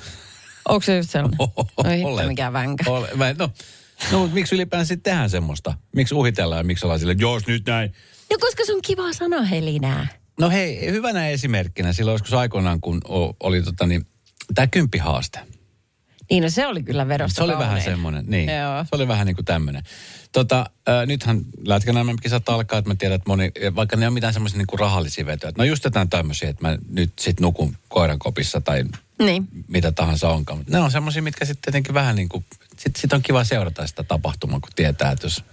Onko 0.70 0.82
se 0.82 0.98
just 0.98 1.10
sellainen? 1.10 1.40
No 1.50 1.66
Olen. 1.78 1.98
hitto 1.98 2.28
mikään 2.28 2.54
vänkä. 2.54 2.84
Olen. 2.88 3.38
No, 3.38 3.50
no, 4.12 4.20
mutta 4.20 4.34
miksi 4.34 4.56
ylipäänsä 4.56 4.88
sitten 4.88 5.12
tehdään 5.12 5.30
semmoista? 5.30 5.74
Miksi 5.96 6.16
uhitellaan 6.16 6.60
ja 6.60 6.64
miksi 6.64 6.86
ollaan 6.86 7.00
silleen, 7.00 7.20
jos 7.20 7.48
nyt 7.48 7.66
näin. 7.66 7.94
No 8.32 8.38
koska 8.42 8.66
se 8.66 8.74
on 8.74 8.82
kivaa 8.82 9.14
sanahelinää. 9.14 10.08
No 10.40 10.50
hei, 10.50 10.92
hyvänä 10.92 11.30
esimerkkinä 11.30 11.94
silloin 11.94 12.14
joskus 12.14 12.34
aikoinaan, 12.34 12.82
kun 12.82 13.02
oli 13.40 13.62
tota 13.62 13.86
niin, 13.88 14.06
tämä 14.56 14.68
kymppihaaste. 14.68 15.40
Niin 16.30 16.44
no 16.44 16.50
se 16.50 16.68
oli 16.68 16.84
kyllä 16.84 17.08
vedosta 17.08 17.36
Se 17.36 17.44
oli 17.44 17.52
vähän 17.54 17.66
kaunein. 17.66 17.84
semmoinen, 17.86 18.26
niin. 18.28 18.50
Joo. 18.50 18.84
Se 18.84 18.96
oli 18.96 19.08
vähän 19.08 19.28
niin 19.28 19.36
kuin 19.36 19.46
tämmöinen. 19.46 19.84
Tota, 20.32 20.60
äh, 20.90 21.06
nythän 21.08 21.42
lätkän 21.66 21.96
kisat 22.22 22.50
alkaa, 22.50 22.80
että 22.80 22.90
mä 22.92 22.96
tiedän, 22.96 23.16
että 23.16 23.30
moni, 23.30 23.52
vaikka 23.76 23.96
ne 23.96 24.08
on 24.08 24.14
mitään 24.14 24.34
semmoisia 24.34 24.58
niin 24.58 24.68
kuin 24.68 24.80
rahallisia 24.80 25.26
vetoja. 25.26 25.50
että 25.50 25.62
No 25.62 25.66
just 25.66 25.84
jotain 25.84 26.10
tämmöisiä, 26.10 26.50
että 26.50 26.68
mä 26.68 26.78
nyt 26.90 27.12
sit 27.20 27.40
nukun 27.40 27.76
koiran 27.88 28.20
kopissa 28.20 28.62
tai 28.62 28.84
Niin. 29.20 29.48
mitä 29.68 29.92
tahansa 29.92 30.30
onkaan. 30.30 30.60
Mutta 30.60 30.72
ne 30.74 30.80
on 30.80 30.92
semmoisia, 30.92 31.22
mitkä 31.22 31.46
sitten 31.46 31.62
tietenkin 31.62 31.94
vähän 31.94 32.16
niin 32.16 32.30
kuin, 32.30 32.46
sit, 32.80 32.96
sit 32.96 33.14
on 33.14 33.22
kiva 33.22 33.44
seurata 33.44 33.88
sitä 33.88 34.04
tapahtumaa, 34.04 34.60
kun 34.60 34.70
tietää, 34.76 35.12
että 35.12 35.26
jos 35.26 35.44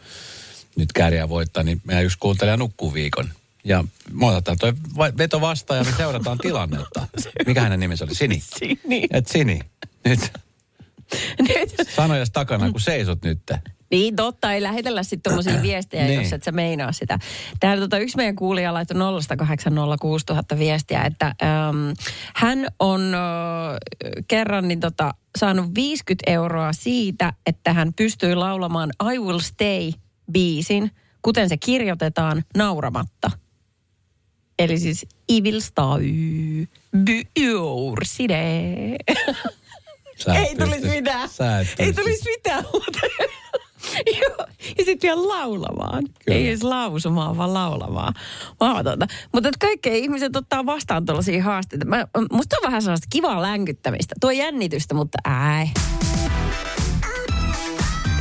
nyt 0.77 0.93
kääriä 0.93 1.29
voittaa, 1.29 1.62
niin 1.62 1.81
meidän 1.85 2.05
yksi 2.05 2.19
kuuntelija 2.19 2.57
nukkuu 2.57 2.95
viikon. 2.95 3.31
Ja 3.65 3.85
me 4.12 4.27
otetaan 4.27 4.59
toi 4.59 4.73
veto 5.19 5.41
vastaan 5.41 5.79
ja 5.79 5.85
me 5.85 5.97
seurataan 5.97 6.39
tilannetta. 6.39 7.07
Mikä 7.47 7.61
hänen 7.61 7.81
nimensä 7.81 8.05
oli? 8.05 8.15
Sini. 8.15 8.43
Sini. 8.59 9.07
Et 9.11 9.27
Sini, 9.27 9.61
nyt 10.05 10.33
Nyt. 11.49 11.75
sanojas 11.95 12.31
takana, 12.31 12.71
kun 12.71 12.81
seisot 12.81 13.23
nyt. 13.23 13.41
Niin 13.90 14.16
totta, 14.16 14.53
ei 14.53 14.62
lähetellä 14.62 15.03
sitten 15.03 15.31
tommosia 15.31 15.62
viestejä, 15.62 16.05
Niin. 16.05 16.22
jos 16.22 16.33
et 16.33 16.42
sä 16.42 16.53
meinaa 16.53 16.92
sitä. 16.92 17.18
Täällä 17.61 17.81
tota, 17.85 17.99
yksi 17.99 18.16
meidän 18.16 18.37
kuulija 18.37 18.75
laittoi 18.75 18.96
0806000 20.55 20.59
viestiä, 20.59 21.03
että 21.03 21.27
äm, 21.27 21.35
hän 22.35 22.66
on 22.81 23.14
ö, 23.14 23.18
kerran 24.29 24.68
niin 24.68 24.81
tota, 24.81 25.14
saanut 25.38 25.75
50 25.75 26.31
euroa 26.31 26.72
siitä, 26.72 27.33
että 27.46 27.72
hän 27.72 27.94
pystyi 27.94 28.35
laulamaan 28.35 28.90
I 29.14 29.18
Will 29.18 29.38
Stay 29.38 29.92
biisin, 30.33 30.90
kuten 31.22 31.49
se 31.49 31.57
kirjoitetaan 31.57 32.44
nauramatta. 32.57 33.31
Eli 34.59 34.79
siis 34.79 35.07
I 35.33 35.40
will 35.40 35.61
stay, 35.61 36.05
et 40.37 40.49
Ei 40.49 40.57
tulisi 40.57 40.88
mitään. 40.88 41.29
Ei 41.79 41.92
tulisi 41.92 42.31
mitään 42.31 42.64
muuta. 42.72 42.99
Joo. 44.20 44.46
Ja 44.79 44.85
sitten 44.85 45.09
vielä 45.09 45.29
laulamaan. 45.29 46.05
Kyllä. 46.27 46.38
Ei 46.38 46.49
edes 46.49 46.62
lausumaan, 46.62 47.37
vaan 47.38 47.55
laulamaan. 47.55 48.14
Mahdotonta. 48.61 49.07
Mutta 49.33 49.49
että 49.49 49.66
kaikki 49.66 49.99
ihmiset 49.99 50.37
ottaa 50.37 50.66
vastaan 50.66 51.05
tuollaisia 51.05 51.42
haasteita. 51.42 51.85
Mä, 51.85 52.07
musta 52.33 52.57
on 52.57 52.66
vähän 52.66 52.83
sellaista 52.83 53.07
kivaa 53.11 53.42
länkyttämistä. 53.42 54.14
Tuo 54.20 54.31
jännitystä, 54.31 54.94
mutta 54.94 55.18
äi. 55.25 55.66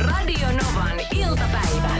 Radio 0.00 0.46
Novan 0.46 1.00
iltapäivä. 1.16 1.96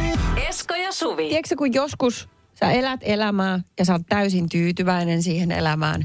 Esko 0.49 0.75
ja 0.75 0.93
Suvi. 0.93 1.29
Tiedätkö 1.29 1.57
kun 1.57 1.75
joskus 1.75 2.29
sä 2.61 2.71
elät 2.71 3.01
elämää 3.03 3.61
ja 3.79 3.85
sä 3.85 3.93
oot 3.93 4.03
täysin 4.09 4.49
tyytyväinen 4.49 5.23
siihen 5.23 5.53
elämään, 5.53 6.03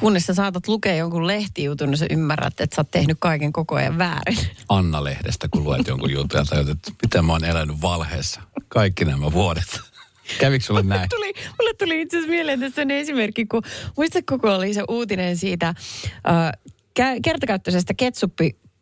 kunnes 0.00 0.26
sä 0.26 0.34
saatat 0.34 0.68
lukea 0.68 0.96
jonkun 0.96 1.26
lehtijutun, 1.26 1.90
niin 1.90 1.98
sä 1.98 2.06
ymmärrät, 2.10 2.60
että 2.60 2.76
sä 2.76 2.80
oot 2.80 2.90
tehnyt 2.90 3.16
kaiken 3.20 3.52
koko 3.52 3.74
ajan 3.74 3.98
väärin. 3.98 4.38
Anna-lehdestä, 4.68 5.48
kun 5.50 5.64
luet 5.64 5.86
jonkun 5.86 6.10
jutun 6.10 6.40
ja 6.40 6.44
tajut, 6.44 6.68
että 6.68 6.92
mitä 7.02 7.22
mä 7.22 7.32
oon 7.32 7.44
elänyt 7.44 7.82
valheessa 7.82 8.40
kaikki 8.68 9.04
nämä 9.04 9.32
vuodet. 9.32 9.80
Kävikö 10.38 10.64
sulle 10.64 10.82
näin? 10.82 11.08
tuli, 11.08 11.32
mulle 11.58 11.74
tuli 11.74 12.00
itse 12.00 12.16
asiassa 12.16 12.30
mieleen 12.30 12.60
tässä 12.60 12.82
on 12.82 12.90
esimerkki, 12.90 13.46
kun 13.46 13.62
muistatko, 13.96 14.38
kun 14.38 14.50
oli 14.50 14.74
se 14.74 14.82
uutinen 14.88 15.36
siitä 15.36 15.68
äh, 15.68 16.52
kä- 17.00 17.20
kertakäyttöisestä 17.22 17.94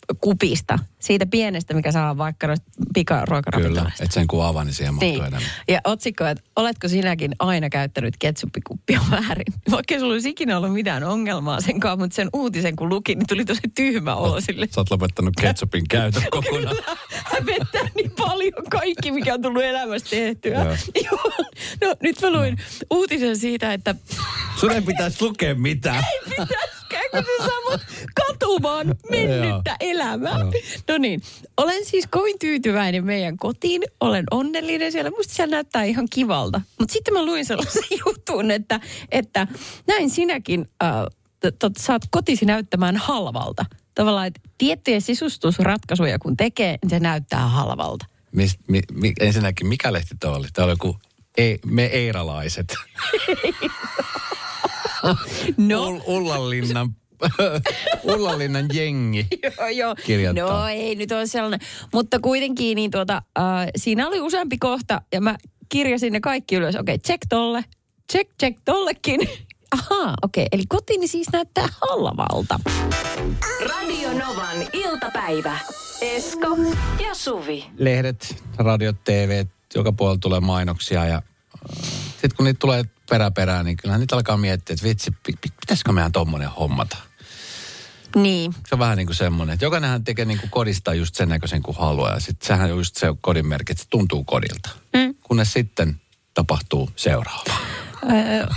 ketsuppikupista, 0.09 0.79
siitä 0.99 1.27
pienestä, 1.27 1.75
mikä 1.75 1.93
saa 1.93 2.17
vaikka 2.19 2.47
noista 2.47 2.67
Kyllä, 2.77 2.90
pikaruokaravintolasta. 2.95 4.05
että 4.05 4.14
sen 4.14 4.27
kun 4.27 4.45
avaa, 4.45 4.64
niin 4.64 4.75
siihen 4.75 4.95
mahtuu 4.95 5.11
Niin. 5.11 5.49
Ja 5.69 5.81
otsikko, 5.85 6.27
että 6.27 6.45
oletko 6.57 6.88
sinäkin 6.88 7.35
aina 7.38 7.71
käyttänyt 7.71 8.14
ketsuppikuppia 8.19 9.01
väärin? 9.11 9.45
Vaikka 9.71 9.95
ei 9.95 10.01
sulla 10.01 10.12
olisi 10.12 10.29
ikinä 10.29 10.57
ollut 10.57 10.73
mitään 10.73 11.05
ongelmaa 11.05 11.61
sen 11.61 11.81
kanssa, 11.81 11.97
mutta 11.97 12.14
sen 12.14 12.29
uutisen 12.33 12.77
kun 12.77 12.88
luki, 12.88 13.14
niin 13.14 13.27
tuli 13.27 13.45
tosi 13.45 13.61
tyhmä 13.75 14.14
olo 14.14 14.40
sille. 14.40 14.67
Sä 14.71 14.81
oot 14.81 14.90
lopettanut 14.90 15.35
ketsupin 15.40 15.88
käytön 15.88 16.23
kokonaan. 16.31 16.77
Kyllä, 16.77 16.97
hävettää 17.25 17.88
niin 17.95 18.11
paljon 18.11 18.64
kaikki, 18.71 19.12
mikä 19.12 19.35
on 19.35 19.43
tullut 19.43 19.62
elämässä 19.62 20.11
tehtyä. 20.11 20.77
Joo. 21.05 21.33
No 21.81 21.95
nyt 22.03 22.17
mä 22.23 22.31
luin 22.31 22.57
uutisen 22.90 23.37
siitä, 23.38 23.73
että 23.73 23.95
Sun 24.61 24.73
ei 24.73 24.81
pitäisi 24.83 25.25
lukea 25.25 25.55
mitään. 25.55 26.05
Pitäisikö 26.95 27.23
kun 27.23 27.47
sä 27.47 27.53
samat 27.53 27.81
katumaan 28.15 28.87
mennyttä 29.11 29.77
elämää. 29.81 30.39
No 30.89 30.99
niin, 30.99 31.23
olen 31.57 31.85
siis 31.85 32.05
kovin 32.11 32.39
tyytyväinen 32.39 33.05
meidän 33.05 33.37
kotiin. 33.37 33.83
Olen 34.01 34.25
onnellinen 34.31 34.93
siellä. 34.93 35.11
Musta 35.11 35.35
siellä 35.35 35.57
näyttää 35.57 35.85
ihan 35.85 36.07
kivalta. 36.11 36.61
Mutta 36.79 36.93
sitten 36.93 37.15
mä 37.15 37.25
luin 37.25 37.45
sellaisen 37.45 37.85
jutun, 38.07 38.51
että, 38.51 38.81
että 39.11 39.47
näin 39.87 40.11
sinäkin 40.11 40.69
äh, 40.83 40.91
tot, 41.59 41.73
saat 41.79 42.03
kotisi 42.11 42.45
näyttämään 42.45 42.97
halvalta. 42.97 43.65
Tavallaan, 43.95 44.27
että 44.27 44.41
tiettyjä 44.59 45.01
sisustusratkaisuja 45.01 46.19
kun 46.19 46.37
tekee, 46.37 46.79
niin 46.83 46.91
se 46.91 47.01
näyttää 47.01 47.49
halvalta. 47.49 48.07
Mis, 48.33 48.59
mi, 48.69 48.81
mi, 48.93 49.13
ensinnäkin, 49.21 49.67
mikä 49.67 49.93
lehti 49.93 50.15
tuo 50.21 50.31
oli? 50.31 50.47
Tämä 50.53 50.65
oli 50.65 50.73
joku 50.73 50.97
ei, 51.37 51.59
me 51.67 51.85
eiralaiset. 51.85 52.75
No, 55.57 55.88
Ull, 55.88 56.01
Ullanlinnan, 56.07 56.97
Ullanlinnan 58.14 58.67
jengi. 58.73 59.27
joo, 59.43 59.69
joo. 59.69 59.95
kirjoittaa. 60.07 60.61
No 60.61 60.69
ei 60.69 60.95
nyt 60.95 61.12
ole 61.12 61.27
sellainen. 61.27 61.61
Mutta 61.93 62.21
kuitenkin 62.21 62.77
niin 62.77 62.90
tuota, 62.90 63.23
äh, 63.38 63.45
siinä 63.77 64.09
oli 64.09 64.21
useampi 64.21 64.59
kohta 64.59 65.03
ja 65.12 65.21
mä 65.21 65.37
kirjasin 65.69 66.12
ne 66.12 66.21
kaikki 66.21 66.57
ylös. 66.57 66.75
Okei, 66.75 66.95
okay, 66.95 67.03
check 67.07 67.23
tolle. 67.29 67.64
Check, 68.12 68.31
check 68.40 68.61
tollekin. 68.64 69.21
Ahaa, 69.71 70.14
okei. 70.23 70.43
Okay. 70.43 70.49
Eli 70.53 70.62
kotini 70.69 71.09
siis 71.09 71.27
näyttää 71.33 71.69
halvalta. 71.81 72.61
Radio 73.61 74.12
Novan 74.12 74.67
iltapäivä. 74.73 75.59
Esko 76.01 76.57
ja 77.05 77.14
Suvi. 77.14 77.67
Lehdet, 77.79 78.45
radiot, 78.57 78.97
TV, 79.05 79.45
joka 79.75 79.93
puolella 79.93 80.19
tulee 80.19 80.40
mainoksia 80.40 81.07
ja 81.07 81.23
sitten 82.11 82.37
kun 82.37 82.45
niitä 82.45 82.59
tulee 82.59 82.85
perä 83.09 83.31
perään, 83.31 83.64
niin 83.64 83.77
kyllähän 83.77 84.01
niitä 84.01 84.17
alkaa 84.17 84.37
miettiä, 84.37 84.75
että 84.75 84.87
vitsi, 84.87 85.11
pi- 85.11 85.38
pi- 85.40 85.55
pitäisikö 85.61 85.93
meidän 85.93 86.12
tommonen 86.12 86.49
hommata. 86.49 86.97
Niin. 88.17 88.53
Se 88.53 88.75
on 88.75 88.79
vähän 88.79 88.97
niin 88.97 89.07
kuin 89.07 89.17
semmoinen, 89.17 89.55
että 89.55 89.64
jokainenhan 89.64 90.05
tekee 90.05 90.25
niin 90.25 90.40
kuin 90.40 90.51
kodista 90.51 90.95
just 90.95 91.14
sen 91.14 91.29
näköisen 91.29 91.62
kuin 91.62 91.77
haluaa. 91.77 92.14
Ja 92.14 92.21
sitten 92.21 92.47
sehän 92.47 92.71
on 92.71 92.79
just 92.79 92.97
se 92.97 93.07
kodin 93.21 93.47
merkki, 93.47 93.73
että 93.73 93.83
se 93.83 93.90
tuntuu 93.90 94.25
kodilta. 94.25 94.71
Mm. 94.97 95.14
Kunnes 95.23 95.53
sitten 95.53 96.01
tapahtuu 96.35 96.90
seuraava. 96.97 97.55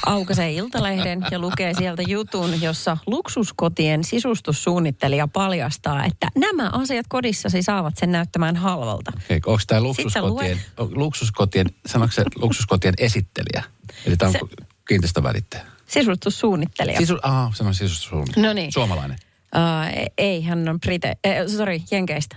Aukaisee 0.05 0.51
Iltalehden 0.51 1.25
ja 1.31 1.39
lukee 1.39 1.73
sieltä 1.73 2.01
jutun, 2.01 2.61
jossa 2.61 2.97
luksuskotien 3.07 4.03
sisustussuunnittelija 4.03 5.27
paljastaa, 5.27 6.05
että 6.05 6.27
nämä 6.37 6.69
asiat 6.73 7.05
kodissasi 7.09 7.61
saavat 7.61 7.93
sen 7.97 8.11
näyttämään 8.11 8.55
halvalta. 8.55 9.11
Okei, 9.15 9.39
onko 9.45 9.61
tämä 9.67 9.81
luksuskotien, 9.81 10.61
luksuskotien, 10.79 11.69
sanoiko 11.85 12.11
se 12.11 12.23
luksuskotien 12.35 12.93
esittelijä? 12.97 13.63
Eli 14.05 14.17
tämä 14.17 14.29
on 14.29 14.33
Se- 14.33 14.65
kiinteistövälittäjä. 14.87 15.65
Sisustussuunnittelija. 15.87 16.97
Sisu, 16.99 17.17
aha, 17.21 17.51
se 17.55 17.63
on 17.63 17.73
sisustussuunnittelija. 17.73 18.49
No 18.49 18.53
niin. 18.53 18.71
Suomalainen. 18.71 19.17
Uh, 19.55 20.09
ei, 20.17 20.41
hän 20.43 20.69
on 20.69 20.79
Brite, 20.79 21.17
eh, 21.23 21.47
sorry, 21.47 21.79
Jenkeistä. 21.91 22.35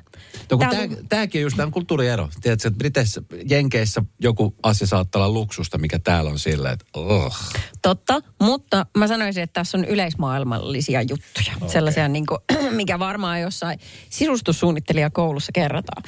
No, 0.50 0.58
kun 0.58 0.68
Tää 0.70 0.80
on- 0.80 0.96
tämäkin 1.08 1.38
on 1.38 1.42
just 1.42 1.56
tämä 1.56 1.70
kulttuuriero. 1.72 2.28
Tiedätkö, 2.42 2.68
että 2.68 2.78
Briteissä, 2.78 3.22
Jenkeissä 3.48 4.02
joku 4.20 4.54
asia 4.62 4.86
saattaa 4.86 5.24
olla 5.24 5.34
luksusta, 5.34 5.78
mikä 5.78 5.98
täällä 5.98 6.30
on 6.30 6.38
silleen, 6.38 6.72
että 6.72 6.84
oh. 6.94 7.36
Totta, 7.82 8.20
mutta 8.42 8.86
mä 8.96 9.06
sanoisin, 9.06 9.42
että 9.42 9.60
tässä 9.60 9.78
on 9.78 9.84
yleismaailmallisia 9.84 11.02
juttuja. 11.02 11.52
Okay. 11.56 11.68
Sellaisia, 11.68 12.08
niin 12.08 12.26
kuin, 12.26 12.38
mikä 12.80 12.98
varmaan 12.98 13.40
jossain 13.40 13.78
sisustussuunnittelijakoulussa 14.10 15.52
kerrotaan. 15.52 16.02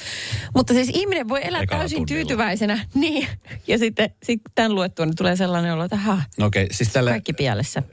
Mutta 0.55 0.73
siis 0.73 0.89
ihminen 0.93 1.29
voi 1.29 1.41
elää 1.43 1.61
Ekalla 1.61 1.81
täysin 1.81 1.95
tunnilla. 1.97 2.15
tyytyväisenä. 2.17 2.85
Niin, 2.95 3.27
ja 3.67 3.77
sitten 3.77 4.09
sit 4.23 4.41
tämän 4.55 4.75
luettua 4.75 5.05
niin 5.05 5.15
tulee 5.15 5.35
sellainen 5.35 5.73
olo, 5.73 5.83
että 5.83 5.95
ha, 5.97 6.21
No 6.39 6.45
okei, 6.45 6.67
siis 6.71 6.89
tällä, 6.89 7.09
kaikki 7.11 7.33
pielessä. 7.33 7.83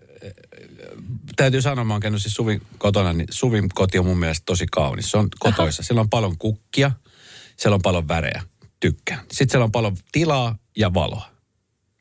Täytyy 1.37 1.63
sanoa, 1.63 1.85
mä 1.85 1.95
oon 1.95 2.01
käynyt 2.01 2.23
siis 2.23 2.35
Suvin 2.35 2.63
kotona, 2.79 3.13
niin 3.13 3.29
Suvin 3.31 3.69
koti 3.75 3.99
on 3.99 4.07
mun 4.07 4.19
mielestä 4.19 4.43
tosi 4.47 4.67
kaunis. 4.67 5.11
Se 5.11 5.19
on 5.19 5.29
kotoissa. 5.39 5.83
Siellä 5.83 6.01
on 6.01 6.11
paljon 6.11 6.39
kukkia, 6.39 6.91
siellä 7.57 7.75
on 7.75 7.83
paljon 7.83 8.09
värejä. 8.09 8.43
Tykkään. 8.81 9.21
Sitten 9.21 9.51
siellä 9.51 9.65
on 9.65 9.73
paljon 9.73 9.97
tilaa 10.13 10.59
ja 10.77 10.95
valoa. 10.95 11.31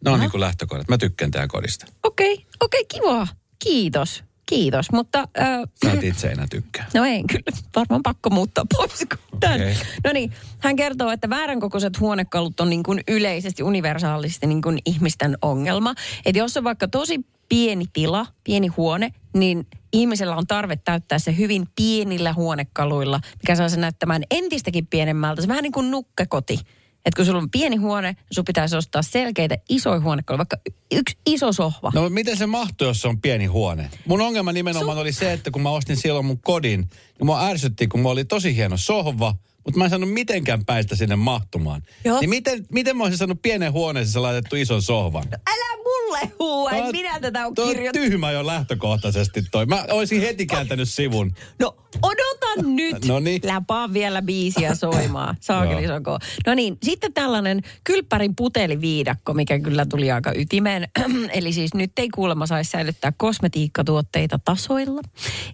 Ne 0.06 0.12
on 0.12 0.20
niin 0.20 0.32
kuin 0.32 0.42
lähtökohdat. 0.42 0.88
Mä 0.88 0.98
tykkään 0.98 1.32
tehdä 1.32 1.48
kodista. 1.48 1.86
Okei, 2.04 2.34
okay, 2.34 2.46
okei, 2.60 2.82
okay, 2.82 3.02
kiva. 3.02 3.28
Kiitos, 3.60 4.24
kiitos. 4.46 4.92
Mutta 4.92 5.20
äh, 5.20 5.60
Sä 5.86 5.92
et 5.92 6.04
itse 6.04 6.28
enää 6.28 6.48
tykkää. 6.50 6.86
No 6.94 7.06
ei, 7.06 7.24
kyllä. 7.24 7.58
Varmaan 7.76 8.04
pakko 8.04 8.30
muuttaa 8.30 8.65
pois. 8.78 9.06
Okei. 9.34 9.76
No 10.04 10.12
niin, 10.13 10.34
hän 10.60 10.76
kertoo, 10.76 11.12
että 11.12 11.30
vääränkokoiset 11.30 12.00
huonekalut 12.00 12.60
on 12.60 12.70
niin 12.70 12.84
kuin 12.84 13.02
yleisesti, 13.08 13.63
universaalisti 13.63 14.48
niin 14.48 14.62
kuin 14.62 14.80
ihmisten 14.86 15.38
ongelma. 15.42 15.94
Että 16.26 16.39
jos 16.39 16.58
on 16.58 16.63
vaikka 16.63 16.88
tosi 16.88 17.20
pieni 17.50 17.86
tila, 17.94 18.26
pieni 18.44 18.68
huone, 18.68 19.13
niin 19.34 19.68
ihmisellä 19.94 20.36
on 20.36 20.48
tarve 20.48 20.76
täyttää 20.76 21.20
se 21.20 21.38
hyvin 21.38 21.68
pienillä 21.76 22.34
huonekaluilla, 22.34 23.20
mikä 23.44 23.56
saa 23.56 23.70
sen 23.70 23.82
näyttämään 23.82 24.24
entistäkin 24.32 24.88
pienemmältä. 24.88 25.42
Se 25.42 25.46
on 25.46 25.50
vähän 25.50 25.63
niin 25.63 25.72
kuin 25.72 25.92
nukkekoti. 25.92 26.60
Että 27.06 27.15
kun 27.15 27.26
sulla 27.26 27.39
on 27.39 27.50
pieni 27.50 27.76
huone, 27.76 28.15
sun 28.32 28.46
pitäisi 28.46 28.76
ostaa 28.76 29.02
selkeitä 29.02 29.58
isoja 29.70 30.00
huonekaluja, 30.00 30.38
vaikka 30.38 30.58
yksi 30.92 31.18
iso 31.26 31.54
sohva. 31.54 31.92
No 31.96 32.10
miten 32.10 32.38
se 32.38 32.46
mahtuu, 32.46 32.88
jos 32.88 33.02
se 33.02 33.08
on 33.08 33.22
pieni 33.22 33.46
huone? 33.46 33.89
Mun 34.06 34.22
ongelma 34.22 34.52
nimenomaan 34.52 34.98
oli 34.98 35.13
se, 35.13 35.34
että 35.34 35.52
kun 35.52 35.62
mä 35.62 35.70
ostin 35.70 35.98
silloin 35.98 36.26
mun 36.26 36.39
kodin, 36.42 36.80
niin 36.80 37.26
mua 37.26 37.46
ärsytti, 37.46 37.88
kun 37.88 38.00
mulla 38.00 38.13
oli 38.13 38.26
tosi 38.26 38.56
hieno 38.56 38.78
sohva, 38.78 39.36
mutta 39.69 39.77
mä 39.77 39.84
en 39.84 39.89
saanut 39.89 40.13
mitenkään 40.13 40.65
päästä 40.65 40.95
sinne 40.95 41.15
mahtumaan. 41.15 41.82
Joo. 42.05 42.19
Niin 42.19 42.29
miten, 42.29 42.65
miten 42.71 42.97
mä 42.97 43.03
olisin 43.03 43.17
saanut 43.17 43.41
pienen 43.41 43.71
huoneeseen 43.71 44.23
laitettu 44.23 44.55
ison 44.55 44.82
sohvan? 44.82 45.23
Älä 45.32 45.69
mulle 45.77 46.32
huua, 46.39 46.71
en 46.71 46.91
minä 46.91 47.19
tätä 47.19 47.39
ole 47.39 47.47
on 47.47 47.67
kirjoittanut. 47.67 48.10
tyhmä 48.10 48.32
jo 48.32 48.45
lähtökohtaisesti 48.45 49.43
toi. 49.51 49.65
Mä 49.65 49.86
olisin 49.91 50.21
heti 50.21 50.45
kääntänyt 50.45 50.89
sivun. 50.89 51.34
No 51.60 51.75
odota 52.01 52.67
nyt. 52.75 53.05
Noniin. 53.05 53.41
Läpaa 53.45 53.93
vielä 53.93 54.21
biisiä 54.21 54.75
soimaan. 54.75 55.36
Saakeli 55.41 55.88
soko. 55.88 56.19
No 56.47 56.53
niin, 56.55 56.77
sitten 56.84 57.13
tällainen 57.13 57.62
kylppärin 57.84 58.36
puteliviidakko, 58.36 59.34
mikä 59.34 59.60
kyllä 59.60 59.86
tuli 59.86 60.12
aika 60.12 60.32
ytimeen. 60.36 60.88
Eli 61.34 61.53
siis 61.53 61.73
nyt 61.73 61.91
ei 61.97 62.10
kuulemma 62.10 62.45
saisi 62.45 62.71
säilyttää 62.71 63.13
kosmetiikkatuotteita 63.17 64.39
tasoilla. 64.45 65.01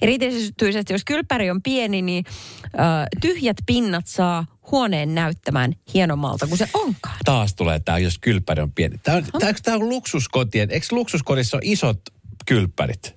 Erityisesti 0.02 0.94
jos 0.94 1.06
kylppäri 1.06 1.50
on 1.52 1.62
pieni, 1.64 2.02
niin 2.02 2.26
äh, 2.66 3.08
tyhjät 3.22 3.58
pinnat 3.66 4.05
saa 4.06 4.46
huoneen 4.72 5.16
näyttämään 5.16 5.74
hienommalta 5.94 6.48
kuin 6.48 6.58
se 6.58 6.70
onkaan. 6.74 7.18
Taas 7.26 7.56
tulee 7.56 7.80
tää, 7.80 7.98
jos 7.98 8.20
kylppäri 8.20 8.62
on 8.62 8.72
pieni. 8.72 8.98
Tää 8.98 9.16
on, 9.16 9.24
tää, 9.40 9.54
tää 9.64 9.76
on 9.76 9.90
luksuskotien. 9.90 10.72
Eikö 10.72 10.86
luksuskodissa 10.92 11.58
ole 11.58 11.62
isot 11.66 12.02
kylppärit? 12.46 13.16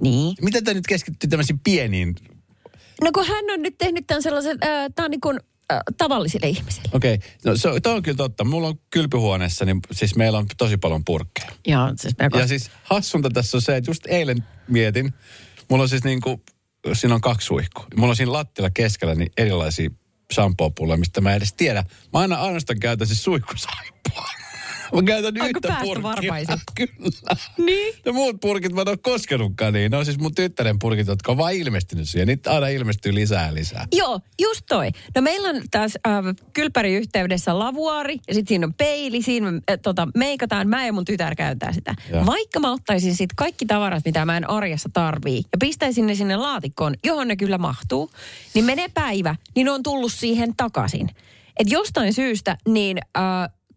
Niin. 0.00 0.36
Miten 0.42 0.64
te 0.64 0.74
nyt 0.74 0.86
keskittyy 0.86 1.30
tämmöisiin 1.30 1.58
pieniin? 1.58 2.14
No 3.02 3.10
kun 3.14 3.26
hän 3.26 3.44
on 3.52 3.62
nyt 3.62 3.78
tehnyt 3.78 4.06
tämän 4.06 4.22
sellaisen, 4.22 4.58
äh, 4.64 4.86
tämä 4.94 5.04
on 5.04 5.10
niin 5.10 5.20
kuin 5.20 5.40
äh, 5.72 5.78
tavallisille 5.98 6.48
ihmisille. 6.48 6.88
Okei, 6.92 7.14
okay. 7.14 7.28
no 7.44 7.56
se, 7.56 7.68
on- 7.68 7.80
on 7.84 8.02
kyllä 8.02 8.16
totta. 8.16 8.44
Mulla 8.44 8.68
on 8.68 8.78
kylpyhuoneessa, 8.90 9.64
niin 9.64 9.80
siis 9.92 10.16
meillä 10.16 10.38
on 10.38 10.46
tosi 10.58 10.76
paljon 10.76 11.04
purkkeja. 11.04 11.50
Ja 11.66 11.92
siis 11.96 12.14
melko 12.18 12.38
Ja 12.38 12.46
siis 12.46 12.70
hassunta 12.82 13.30
tässä 13.30 13.56
on 13.56 13.62
se, 13.62 13.76
että 13.76 13.90
just 13.90 14.06
eilen 14.06 14.44
mietin, 14.68 15.14
mulla 15.70 15.82
on 15.82 15.88
siis 15.88 16.04
niin 16.04 16.20
kuin, 16.20 16.42
siinä 16.92 17.14
on 17.14 17.20
kaksi 17.20 17.46
suihkua. 17.46 17.86
Mulla 17.96 18.10
on 18.10 18.16
siinä 18.16 18.32
lattilla 18.32 18.70
keskellä 18.70 19.14
niin 19.14 19.30
erilaisia 19.36 19.90
shampoo-pulloja, 20.34 20.96
mistä 20.96 21.20
mä 21.20 21.30
en 21.30 21.36
edes 21.36 21.54
tiedä. 21.54 21.84
Mä 22.12 22.18
aina 22.18 22.36
ainoastaan 22.36 22.78
käytän 22.80 23.06
siis 23.06 23.24
suihkusaippua. 23.24 24.26
Mä 24.94 25.02
käytän 25.02 25.34
Onko 25.34 25.46
yhtä 25.46 25.68
päästä 25.68 25.84
purkkia. 25.84 26.02
varmaisin? 26.02 26.56
Kyllä. 26.76 27.36
Niin. 27.58 27.94
Ja 28.04 28.12
muut 28.12 28.36
purkit 28.40 28.72
mä 28.72 28.80
en 28.80 28.88
ole 28.88 28.96
koskenutkaan 28.96 29.72
niin. 29.72 29.90
Ne 29.90 29.96
on 29.96 30.04
siis 30.04 30.18
mun 30.18 30.34
tyttären 30.34 30.78
purkit, 30.78 31.06
jotka 31.06 31.32
on 31.32 31.38
vaan 31.38 31.52
ilmestynyt 31.54 32.08
siihen. 32.08 32.28
Niitä 32.28 32.50
aina 32.50 32.68
ilmestyy 32.68 33.14
lisää 33.14 33.54
lisää. 33.54 33.86
Joo, 33.92 34.20
just 34.42 34.62
toi. 34.68 34.90
No 35.14 35.22
meillä 35.22 35.48
on 35.48 35.62
taas 35.70 35.92
äh, 36.06 36.24
kylpäriyhteydessä 36.52 37.58
lavuaari 37.58 38.18
ja 38.28 38.34
sitten 38.34 38.48
siinä 38.48 38.66
on 38.66 38.74
peili, 38.74 39.22
siinä 39.22 39.48
äh, 39.48 39.78
tota, 39.82 40.08
meikataan, 40.14 40.68
mä 40.68 40.86
ja 40.86 40.92
mun 40.92 41.04
tytär 41.04 41.34
käyttää 41.34 41.72
sitä. 41.72 41.94
Joo. 42.10 42.26
Vaikka 42.26 42.60
mä 42.60 42.72
ottaisin 42.72 43.16
sit 43.16 43.30
kaikki 43.36 43.66
tavarat, 43.66 44.04
mitä 44.04 44.24
mä 44.24 44.36
en 44.36 44.50
arjessa 44.50 44.88
tarvii 44.92 45.36
ja 45.36 45.58
pistäisin 45.60 46.06
ne 46.06 46.14
sinne 46.14 46.36
laatikkoon, 46.36 46.94
johon 47.04 47.28
ne 47.28 47.36
kyllä 47.36 47.58
mahtuu, 47.58 48.10
niin 48.54 48.64
menee 48.64 48.88
päivä, 48.94 49.36
niin 49.54 49.64
ne 49.64 49.70
on 49.70 49.82
tullut 49.82 50.12
siihen 50.12 50.56
takaisin. 50.56 51.08
Et 51.56 51.70
jostain 51.70 52.12
syystä 52.12 52.56
niin 52.68 52.98
äh, 53.16 53.22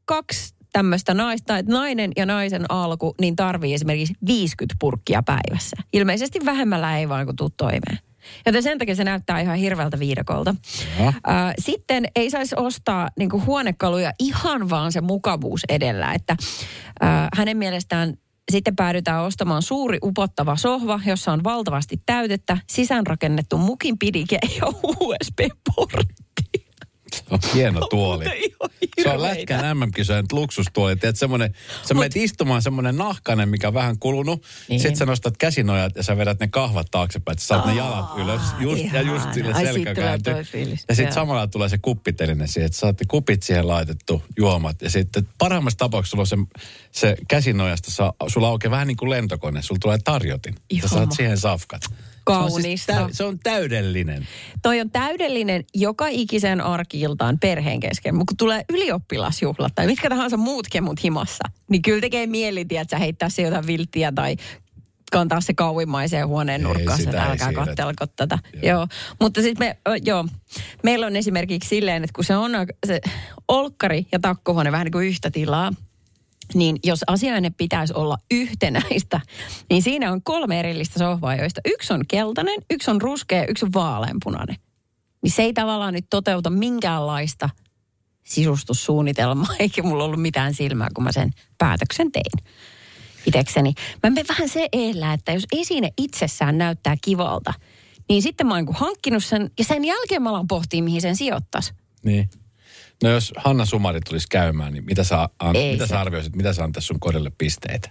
kaksi 0.06 0.56
tämmöistä 0.72 1.14
naista, 1.14 1.58
että 1.58 1.72
nainen 1.72 2.12
ja 2.18 2.26
naisen 2.26 2.72
alku, 2.72 3.16
niin 3.22 3.36
tarvii 3.36 3.74
esimerkiksi 3.74 4.14
50 4.28 4.76
purkkia 4.80 5.24
päivässä. 5.24 5.78
Ilmeisesti 5.94 6.40
vähemmällä 6.46 6.98
ei 6.98 7.10
vaan 7.10 7.26
kun 7.26 7.36
tuu 7.36 7.50
toimeen. 7.58 8.00
Joten 8.46 8.64
sen 8.64 8.78
takia 8.78 8.96
se 8.96 9.04
näyttää 9.04 9.40
ihan 9.40 9.58
hirveältä 9.58 10.00
viidakolta. 10.00 10.56
Joo. 11.00 11.08
Äh, 11.08 11.54
sitten 11.60 12.06
ei 12.16 12.30
saisi 12.30 12.56
ostaa 12.58 13.10
niin 13.18 13.46
huonekaluja 13.46 14.12
ihan 14.20 14.70
vaan 14.70 14.92
se 14.92 15.02
mukavuus 15.02 15.62
edellä, 15.70 16.14
että 16.14 16.36
äh, 17.04 17.28
hänen 17.36 17.58
mielestään 17.58 18.14
sitten 18.52 18.76
päädytään 18.76 19.24
ostamaan 19.24 19.62
suuri 19.62 19.98
upottava 20.04 20.56
sohva, 20.56 21.00
jossa 21.06 21.32
on 21.32 21.44
valtavasti 21.44 21.98
täytettä, 22.06 22.58
sisäänrakennettu 22.68 23.58
mukin 23.58 23.98
pidike 23.98 24.40
ja 24.62 24.68
USB-portti. 25.00 26.69
Se 27.16 27.24
on 27.30 27.40
hieno 27.54 27.88
tuoli. 27.92 28.26
Ihan 28.26 28.70
Se 29.04 29.10
on 29.10 29.22
lätkän 29.22 29.78
MM-kisojen 29.78 30.26
luksustuoli. 30.32 30.96
Tiedät, 30.96 31.16
semmoinen, 31.16 31.54
sä 31.88 31.94
menet 31.94 32.16
istumaan 32.16 32.62
semmoinen 32.62 32.98
nahkainen, 32.98 33.50
mikä 33.50 33.68
on 33.68 33.74
vähän 33.74 34.00
kulunut. 34.00 34.46
Niin. 34.70 34.80
Sitten 34.80 34.98
sä 34.98 35.06
nostat 35.06 35.38
käsinojat 35.38 35.96
ja 35.96 36.04
sä 36.04 36.18
vedät 36.18 36.40
ne 36.40 36.48
kahvat 36.48 36.88
taaksepäin. 36.92 37.34
Että 37.34 37.42
sä 37.42 37.48
saat 37.48 37.66
ne 37.66 37.74
jalat 37.76 38.18
ylös 38.18 38.42
just, 38.60 38.84
ja 38.94 39.02
just 39.02 39.34
sille 39.34 39.54
Ai, 39.54 39.60
siitä 39.62 39.74
selkä 39.74 39.94
tulee 39.94 40.08
kääntyy. 40.10 40.34
toi 40.34 40.44
fiilis. 40.44 40.86
Ja 40.90 40.96
sitten 40.96 41.14
samalla 41.14 41.48
tulee 41.48 41.70
se 41.70 41.78
kuppiteline 41.78 42.48
siihen, 42.48 42.66
että 42.66 42.78
saatte 42.78 43.06
kupit 43.08 43.44
siihen 43.44 43.68
laitettu, 43.68 44.24
juomat. 44.38 44.82
Ja 44.82 44.90
sitten 44.90 45.28
parhaimmassa 45.38 45.78
tapauksessa 45.78 46.12
sulla 46.12 46.22
on 46.42 46.48
se, 46.92 47.00
se 47.00 47.18
käsinojasta, 47.28 47.92
saa, 47.92 48.14
sulla 48.28 48.48
aukeaa 48.48 48.72
vähän 48.72 48.88
niin 48.88 48.98
kuin 48.98 49.10
lentokone. 49.10 49.62
Sulla 49.62 49.80
tulee 49.82 49.98
tarjotin. 50.04 50.54
Ja 50.56 50.62
Ihana. 50.70 50.88
saat 50.90 51.12
siihen 51.12 51.38
safkat. 51.38 51.82
Kaunista. 52.34 52.52
Se 52.52 52.58
on, 52.58 52.62
siis 52.62 52.86
täy, 52.86 53.08
se 53.12 53.24
on 53.24 53.40
täydellinen. 53.40 54.28
Toi 54.62 54.82
on 54.82 54.92
täydellinen 54.92 55.64
joka 55.74 56.08
ikisen 56.08 56.62
arkiiltaan 56.62 57.40
perheen 57.40 57.80
kesken. 57.80 58.16
Mutta 58.16 58.32
kun 58.32 58.38
tulee 58.38 58.66
ylioppilasjuhlat 58.70 59.76
tai 59.76 59.86
mitkä 59.86 60.10
tahansa 60.10 60.38
muut 60.38 60.68
kemut 60.72 61.04
himassa, 61.04 61.44
niin 61.70 61.82
kyllä 61.82 62.02
tekee 62.02 62.28
mieli, 62.28 62.60
että 62.62 62.86
sä 62.90 63.00
heittää 63.00 63.30
se 63.30 63.42
jotain 63.42 63.68
vilttiä 63.68 64.12
tai 64.12 64.36
kantaa 65.12 65.42
se 65.42 65.54
kauimmaiseen 65.54 66.28
huoneen 66.28 66.64
nurkkaan, 66.64 67.02
että 67.02 67.24
älkää 67.24 67.54
kattelko 67.54 68.08
tätä. 68.08 68.40
Joo. 68.54 68.62
Joo. 68.64 68.88
Mutta 69.22 69.42
sitten 69.42 69.68
me, 69.68 69.98
joo, 70.06 70.26
meillä 70.84 71.06
on 71.06 71.16
esimerkiksi 71.16 71.70
silleen, 71.70 72.04
että 72.04 72.14
kun 72.16 72.24
se 72.24 72.36
on 72.36 72.52
se 72.88 73.02
olkkari 73.48 74.08
ja 74.12 74.20
takkohuone 74.20 74.72
vähän 74.72 74.86
niin 74.86 74.92
kuin 74.92 75.08
yhtä 75.08 75.32
tilaa, 75.32 75.74
niin 76.54 76.80
jos 76.84 77.00
asiainen 77.08 77.54
pitäisi 77.54 77.94
olla 77.94 78.18
yhtenäistä, 78.32 79.20
niin 79.70 79.82
siinä 79.82 80.12
on 80.12 80.24
kolme 80.24 80.60
erillistä 80.60 81.00
sohvaa, 81.00 81.36
joista 81.36 81.62
yksi 81.66 81.94
on 81.94 82.02
keltainen, 82.08 82.62
yksi 82.70 82.92
on 82.92 83.02
ruskea, 83.02 83.46
yksi 83.46 83.66
on 83.66 83.74
vaaleanpunainen. 83.74 84.56
Niin 85.24 85.32
se 85.32 85.44
ei 85.44 85.54
tavallaan 85.54 85.94
nyt 85.94 86.06
toteuta 86.10 86.50
minkäänlaista 86.50 87.50
sisustussuunnitelmaa, 88.24 89.56
eikä 89.60 89.84
mulla 89.84 90.04
ollut 90.04 90.22
mitään 90.22 90.54
silmää, 90.54 90.88
kun 90.94 91.04
mä 91.04 91.12
sen 91.12 91.32
päätöksen 91.58 92.12
tein 92.12 92.46
itekseni. 93.26 93.74
Mä 94.04 94.10
menen 94.10 94.26
vähän 94.28 94.50
se 94.50 94.68
eellä, 94.74 95.14
että 95.14 95.32
jos 95.32 95.48
esine 95.52 95.90
itsessään 95.98 96.58
näyttää 96.58 96.96
kivalta, 97.02 97.54
niin 98.10 98.22
sitten 98.22 98.48
mä 98.48 98.54
oon 98.56 98.66
niin 98.66 98.76
hankkinut 98.76 99.24
sen, 99.24 99.52
ja 99.60 99.64
sen 99.64 99.86
jälkeen 99.86 100.22
mä 100.22 100.30
alan 100.30 100.48
pohtia, 100.48 100.84
mihin 100.84 101.02
sen 101.02 101.16
sijoittaisi. 101.16 101.74
Niin. 102.04 102.30
No 103.04 103.10
jos 103.10 103.34
Hanna 103.38 103.66
Sumari 103.66 104.00
tulisi 104.02 104.28
käymään, 104.32 104.74
niin 104.74 104.86
mitä 104.86 105.04
sä, 105.04 105.30
an, 105.40 105.56
Ei 105.56 105.72
mitä 105.72 105.86
se. 105.86 105.90
sä 105.90 106.00
arvioisit, 106.02 106.36
mitä 106.36 106.54
sä 106.54 106.64
antaisi 106.64 106.86
sun 106.86 107.00
kodille 107.00 107.32
pisteitä? 107.38 107.90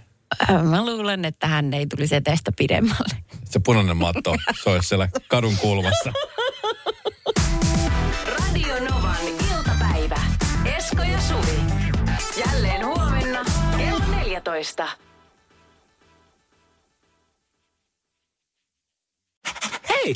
Äh, 0.49 0.63
Mä 0.63 0.85
luulen, 0.85 1.25
että 1.25 1.47
hän 1.47 1.73
ei 1.73 1.87
tulisi 1.87 2.15
etestä 2.15 2.51
pidemmälle. 2.57 3.17
Se 3.45 3.59
punainen 3.65 3.97
matto, 3.97 4.35
se 4.63 4.69
olisi 4.69 4.87
siellä 4.87 5.09
kadun 5.27 5.57
kulmassa. 5.57 6.13
Radio 8.27 8.75
Novan 8.89 9.17
iltapäivä. 9.27 10.19
Esko 10.77 11.03
ja 11.03 11.21
Suvi. 11.21 11.59
Jälleen 12.45 12.85
huomenna 12.85 13.45
kello 13.77 14.05
14. 14.15 14.87
Hei! 19.89 20.15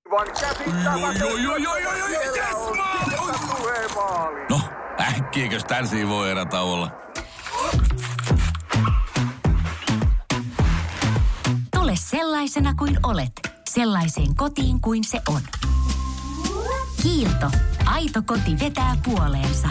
No, 4.49 4.61
äkkiäkös 4.99 5.63
tän 5.63 5.85
voi 6.07 6.31
erätauolla? 6.31 6.91
Tule 11.75 11.95
sellaisena 11.95 12.73
kuin 12.73 12.99
olet, 13.03 13.31
sellaiseen 13.69 14.35
kotiin 14.35 14.81
kuin 14.81 15.03
se 15.03 15.21
on. 15.29 15.41
Kiilto. 17.03 17.51
Aito 17.85 18.21
koti 18.25 18.59
vetää 18.59 18.95
puoleensa. 19.05 19.69